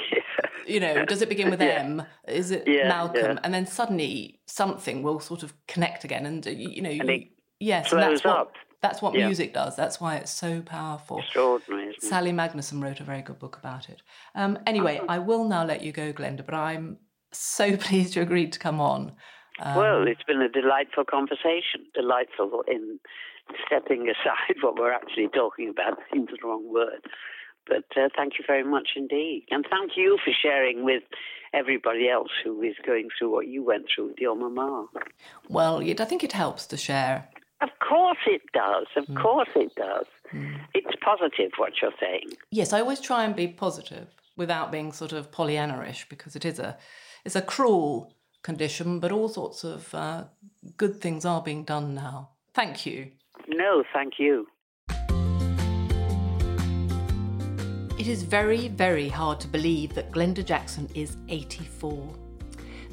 You 0.65 0.79
know, 0.79 1.03
does 1.03 1.21
it 1.21 1.27
begin 1.27 1.49
with 1.49 1.59
yeah. 1.59 1.81
M? 1.83 2.03
Is 2.25 2.49
it 2.49 2.63
yeah, 2.65 2.87
Malcolm? 2.87 3.33
Yeah. 3.33 3.39
And 3.43 3.53
then 3.53 3.65
suddenly 3.65 4.39
something 4.45 5.03
will 5.03 5.19
sort 5.19 5.43
of 5.43 5.53
connect 5.67 6.05
again, 6.05 6.25
and 6.25 6.45
you 6.45 6.81
know, 6.81 6.89
and 6.89 7.25
yes, 7.59 7.91
and 7.91 8.01
that's 8.01 8.23
what 8.23 8.53
that's 8.81 9.01
what 9.01 9.13
music 9.13 9.53
does. 9.53 9.75
That's 9.75 9.99
why 9.99 10.15
it's 10.15 10.31
so 10.31 10.61
powerful. 10.61 11.19
Extraordinary. 11.19 11.93
Sally 11.99 12.31
Magnusson 12.31 12.81
wrote 12.81 13.01
a 13.01 13.03
very 13.03 13.21
good 13.21 13.39
book 13.39 13.57
about 13.57 13.89
it. 13.89 14.03
Um, 14.35 14.57
anyway, 14.65 15.01
oh. 15.01 15.05
I 15.09 15.19
will 15.19 15.43
now 15.43 15.65
let 15.65 15.83
you 15.83 15.91
go, 15.91 16.13
Glenda, 16.13 16.45
but 16.45 16.55
I'm 16.55 16.97
so 17.33 17.75
pleased 17.85 18.15
you 18.15 18.21
agreed 18.21 18.53
to 18.53 18.59
come 18.59 18.79
on. 18.79 19.17
Um, 19.59 19.75
well, 19.75 20.07
it's 20.07 20.23
been 20.23 20.41
a 20.41 20.49
delightful 20.49 21.05
conversation. 21.05 21.85
Delightful 21.93 22.63
in 22.67 22.99
stepping 23.65 24.09
aside 24.09 24.55
what 24.61 24.77
we're 24.77 24.93
actually 24.93 25.27
talking 25.29 25.69
about 25.69 25.99
seems 26.13 26.29
the 26.29 26.47
wrong 26.47 26.71
word. 26.71 27.05
But 27.67 27.85
uh, 27.95 28.09
thank 28.15 28.33
you 28.37 28.43
very 28.45 28.63
much 28.63 28.89
indeed. 28.95 29.45
And 29.49 29.65
thank 29.69 29.91
you 29.95 30.17
for 30.23 30.33
sharing 30.33 30.83
with 30.83 31.03
everybody 31.53 32.09
else 32.09 32.31
who 32.43 32.61
is 32.61 32.75
going 32.85 33.07
through 33.17 33.31
what 33.31 33.47
you 33.47 33.63
went 33.63 33.85
through 33.93 34.07
with 34.07 34.17
your 34.17 34.35
mama. 34.35 34.87
Well, 35.47 35.81
I 35.81 36.05
think 36.05 36.23
it 36.23 36.33
helps 36.33 36.65
to 36.67 36.77
share. 36.77 37.29
Of 37.61 37.69
course 37.79 38.17
it 38.27 38.41
does. 38.53 38.87
Of 38.97 39.05
mm. 39.05 39.21
course 39.21 39.49
it 39.55 39.73
does. 39.75 40.05
Mm. 40.33 40.59
It's 40.73 40.95
positive 41.01 41.51
what 41.57 41.73
you're 41.81 41.93
saying. 41.99 42.33
Yes, 42.51 42.73
I 42.73 42.81
always 42.81 42.99
try 42.99 43.23
and 43.23 43.33
be 43.33 43.47
positive 43.47 44.07
without 44.35 44.71
being 44.71 44.91
sort 44.91 45.13
of 45.13 45.31
Pollyanna-ish 45.31 46.09
because 46.09 46.35
it 46.35 46.43
is 46.43 46.59
a 46.59 46.77
it's 47.23 47.37
a 47.37 47.41
cruel 47.41 48.13
condition, 48.43 48.99
but 48.99 49.11
all 49.11 49.29
sorts 49.29 49.63
of 49.63 49.93
uh, 49.95 50.25
good 50.77 51.01
things 51.01 51.25
are 51.25 51.41
being 51.41 51.63
done 51.63 51.95
now. 51.95 52.29
Thank 52.53 52.85
you. 52.85 53.11
No, 53.47 53.83
thank 53.93 54.19
you. 54.19 54.47
It 57.97 58.07
is 58.07 58.23
very, 58.23 58.67
very 58.67 59.07
hard 59.07 59.39
to 59.39 59.47
believe 59.47 59.93
that 59.95 60.11
Glenda 60.11 60.45
Jackson 60.45 60.89
is 60.93 61.17
84. 61.29 62.13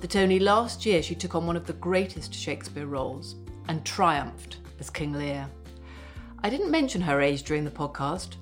That 0.00 0.16
only 0.16 0.38
last 0.38 0.86
year 0.86 1.02
she 1.02 1.14
took 1.14 1.34
on 1.34 1.46
one 1.46 1.56
of 1.56 1.66
the 1.66 1.72
greatest 1.74 2.32
Shakespeare 2.32 2.86
roles 2.86 3.34
and 3.68 3.84
triumphed 3.84 4.58
as 4.78 4.88
King 4.88 5.12
Lear. 5.12 5.48
I 6.42 6.48
didn't 6.48 6.70
mention 6.70 7.00
her 7.02 7.20
age 7.20 7.42
during 7.42 7.64
the 7.64 7.70
podcast. 7.70 8.36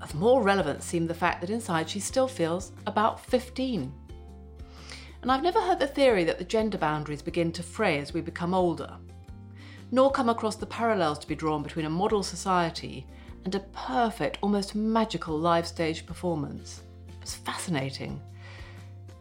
Of 0.00 0.14
more 0.14 0.42
relevance 0.42 0.84
seemed 0.84 1.08
the 1.10 1.14
fact 1.14 1.40
that 1.40 1.50
inside 1.50 1.88
she 1.88 2.00
still 2.00 2.28
feels 2.28 2.72
about 2.86 3.24
15. 3.26 3.92
And 5.22 5.30
I've 5.30 5.42
never 5.42 5.60
heard 5.60 5.78
the 5.78 5.86
theory 5.86 6.24
that 6.24 6.38
the 6.38 6.44
gender 6.44 6.78
boundaries 6.78 7.22
begin 7.22 7.52
to 7.52 7.62
fray 7.62 7.98
as 7.98 8.12
we 8.12 8.20
become 8.20 8.52
older 8.52 8.98
nor 9.92 10.10
come 10.10 10.30
across 10.30 10.56
the 10.56 10.66
parallels 10.66 11.18
to 11.18 11.28
be 11.28 11.34
drawn 11.36 11.62
between 11.62 11.84
a 11.84 11.90
model 11.90 12.22
society 12.22 13.06
and 13.44 13.54
a 13.54 13.60
perfect, 13.60 14.38
almost 14.40 14.74
magical 14.74 15.38
live 15.38 15.66
stage 15.66 16.06
performance. 16.06 16.82
It 17.08 17.20
was 17.20 17.34
fascinating. 17.34 18.20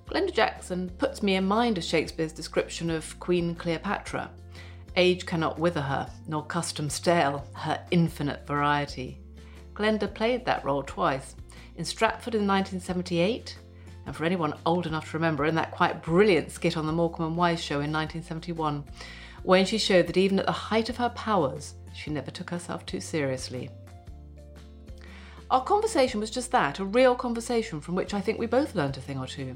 Glenda 0.08 0.34
Jackson 0.34 0.90
puts 0.98 1.22
me 1.22 1.36
in 1.36 1.46
mind 1.46 1.78
of 1.78 1.84
Shakespeare's 1.84 2.32
description 2.32 2.90
of 2.90 3.20
Queen 3.20 3.54
Cleopatra. 3.54 4.32
Age 4.96 5.26
cannot 5.26 5.60
wither 5.60 5.82
her, 5.82 6.10
nor 6.28 6.46
custom 6.46 6.90
stale 6.90 7.46
her 7.54 7.86
infinite 7.92 8.48
variety. 8.48 9.20
Glenda 9.74 10.14
played 10.14 10.46
that 10.46 10.64
role 10.64 10.84
twice 10.84 11.36
in 11.76 11.84
Stratford 11.84 12.36
in 12.36 12.48
1978, 12.48 13.58
and 14.06 14.16
for 14.16 14.26
anyone 14.26 14.54
old 14.66 14.88
enough 14.88 15.12
to 15.12 15.18
remember, 15.18 15.46
in 15.46 15.56
that 15.56 15.72
quite 15.72 16.02
brilliant 16.02 16.52
skit 16.52 16.78
on 16.78 16.86
the 16.88 16.92
Morecambe 16.92 17.28
and 17.28 17.38
Wise 17.38 17.62
show 17.62 17.76
in 17.76 17.92
1971, 17.92 18.84
when 19.44 19.66
she 19.66 19.78
showed 19.78 20.08
that 20.08 20.18
even 20.18 20.40
at 20.40 20.46
the 20.46 20.52
height 20.52 20.90
of 20.90 20.98
her 20.98 21.10
powers, 21.10 21.76
she 21.94 22.12
never 22.12 22.32
took 22.32 22.50
herself 22.50 22.86
too 22.86 23.00
seriously. 23.00 23.70
Our 25.50 25.64
conversation 25.64 26.20
was 26.20 26.32
just 26.32 26.52
that 26.52 26.80
a 26.80 26.86
real 26.86 27.16
conversation 27.16 27.82
from 27.82 27.96
which 27.96 28.14
I 28.14 28.22
think 28.22 28.40
we 28.40 28.46
both 28.46 28.76
learned 28.76 28.98
a 28.98 29.02
thing 29.02 29.20
or 29.20 29.28
two. 29.28 29.56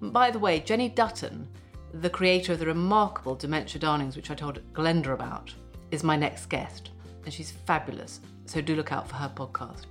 By 0.00 0.30
the 0.30 0.38
way, 0.38 0.60
Jenny 0.60 0.88
Dutton, 0.88 1.48
the 1.92 2.10
creator 2.10 2.52
of 2.52 2.60
the 2.60 2.66
remarkable 2.66 3.34
Dementia 3.34 3.80
Darlings, 3.80 4.14
which 4.14 4.30
I 4.30 4.34
told 4.34 4.60
Glenda 4.72 5.12
about, 5.12 5.52
is 5.90 6.04
my 6.04 6.16
next 6.16 6.46
guest, 6.46 6.90
and 7.24 7.34
she's 7.34 7.50
fabulous, 7.50 8.20
so 8.44 8.60
do 8.60 8.76
look 8.76 8.92
out 8.92 9.08
for 9.08 9.16
her 9.16 9.32
podcast. 9.34 9.86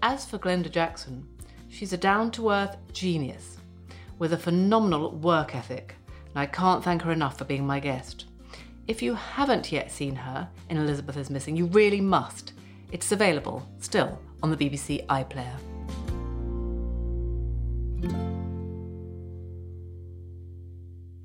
As 0.00 0.24
for 0.24 0.38
Glenda 0.38 0.70
Jackson, 0.70 1.28
she's 1.72 1.94
a 1.94 1.96
down 1.96 2.30
to 2.30 2.50
earth 2.50 2.76
genius 2.92 3.56
with 4.18 4.34
a 4.34 4.38
phenomenal 4.38 5.12
work 5.16 5.54
ethic 5.54 5.94
and 6.08 6.36
I 6.36 6.46
can't 6.46 6.84
thank 6.84 7.02
her 7.02 7.12
enough 7.12 7.38
for 7.38 7.44
being 7.44 7.66
my 7.66 7.80
guest. 7.80 8.26
If 8.86 9.00
you 9.00 9.14
haven't 9.14 9.72
yet 9.72 9.90
seen 9.90 10.14
her 10.14 10.48
in 10.68 10.76
Elizabeth 10.76 11.16
is 11.16 11.30
Missing, 11.30 11.56
you 11.56 11.66
really 11.66 12.00
must. 12.00 12.52
It's 12.90 13.10
available 13.10 13.66
still 13.78 14.18
on 14.42 14.50
the 14.50 14.56
BBC 14.56 15.06
iPlayer. 15.06 15.56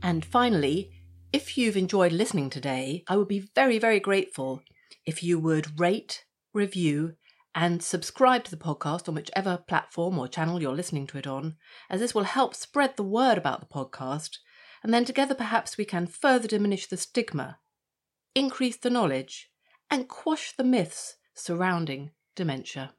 And 0.01 0.23
finally, 0.23 0.91
if 1.33 1.57
you've 1.57 1.75
enjoyed 1.75 2.13
listening 2.13 2.49
today, 2.49 3.03
I 3.09 3.17
would 3.17 3.27
be 3.27 3.49
very, 3.53 3.79
very 3.79 3.99
grateful 3.99 4.61
if 5.05 5.21
you 5.21 5.39
would 5.39 5.79
rate, 5.79 6.23
review, 6.53 7.15
and 7.57 7.81
subscribe 7.81 8.43
to 8.43 8.51
the 8.51 8.55
podcast 8.55 9.09
on 9.09 9.15
whichever 9.15 9.57
platform 9.57 10.19
or 10.19 10.27
channel 10.27 10.61
you're 10.61 10.75
listening 10.75 11.07
to 11.07 11.17
it 11.17 11.25
on, 11.25 11.55
as 11.89 11.99
this 11.99 12.13
will 12.13 12.23
help 12.23 12.53
spread 12.53 12.95
the 12.95 13.03
word 13.03 13.35
about 13.35 13.59
the 13.59 13.65
podcast 13.65 14.37
and 14.83 14.93
then 14.93 15.03
together 15.03 15.33
perhaps 15.33 15.75
we 15.75 15.83
can 15.83 16.05
further 16.05 16.47
diminish 16.47 16.85
the 16.85 16.95
stigma, 16.95 17.57
increase 18.35 18.77
the 18.77 18.91
knowledge, 18.91 19.49
and 19.89 20.07
quash 20.07 20.51
the 20.55 20.63
myths 20.63 21.15
surrounding 21.33 22.11
dementia. 22.35 22.93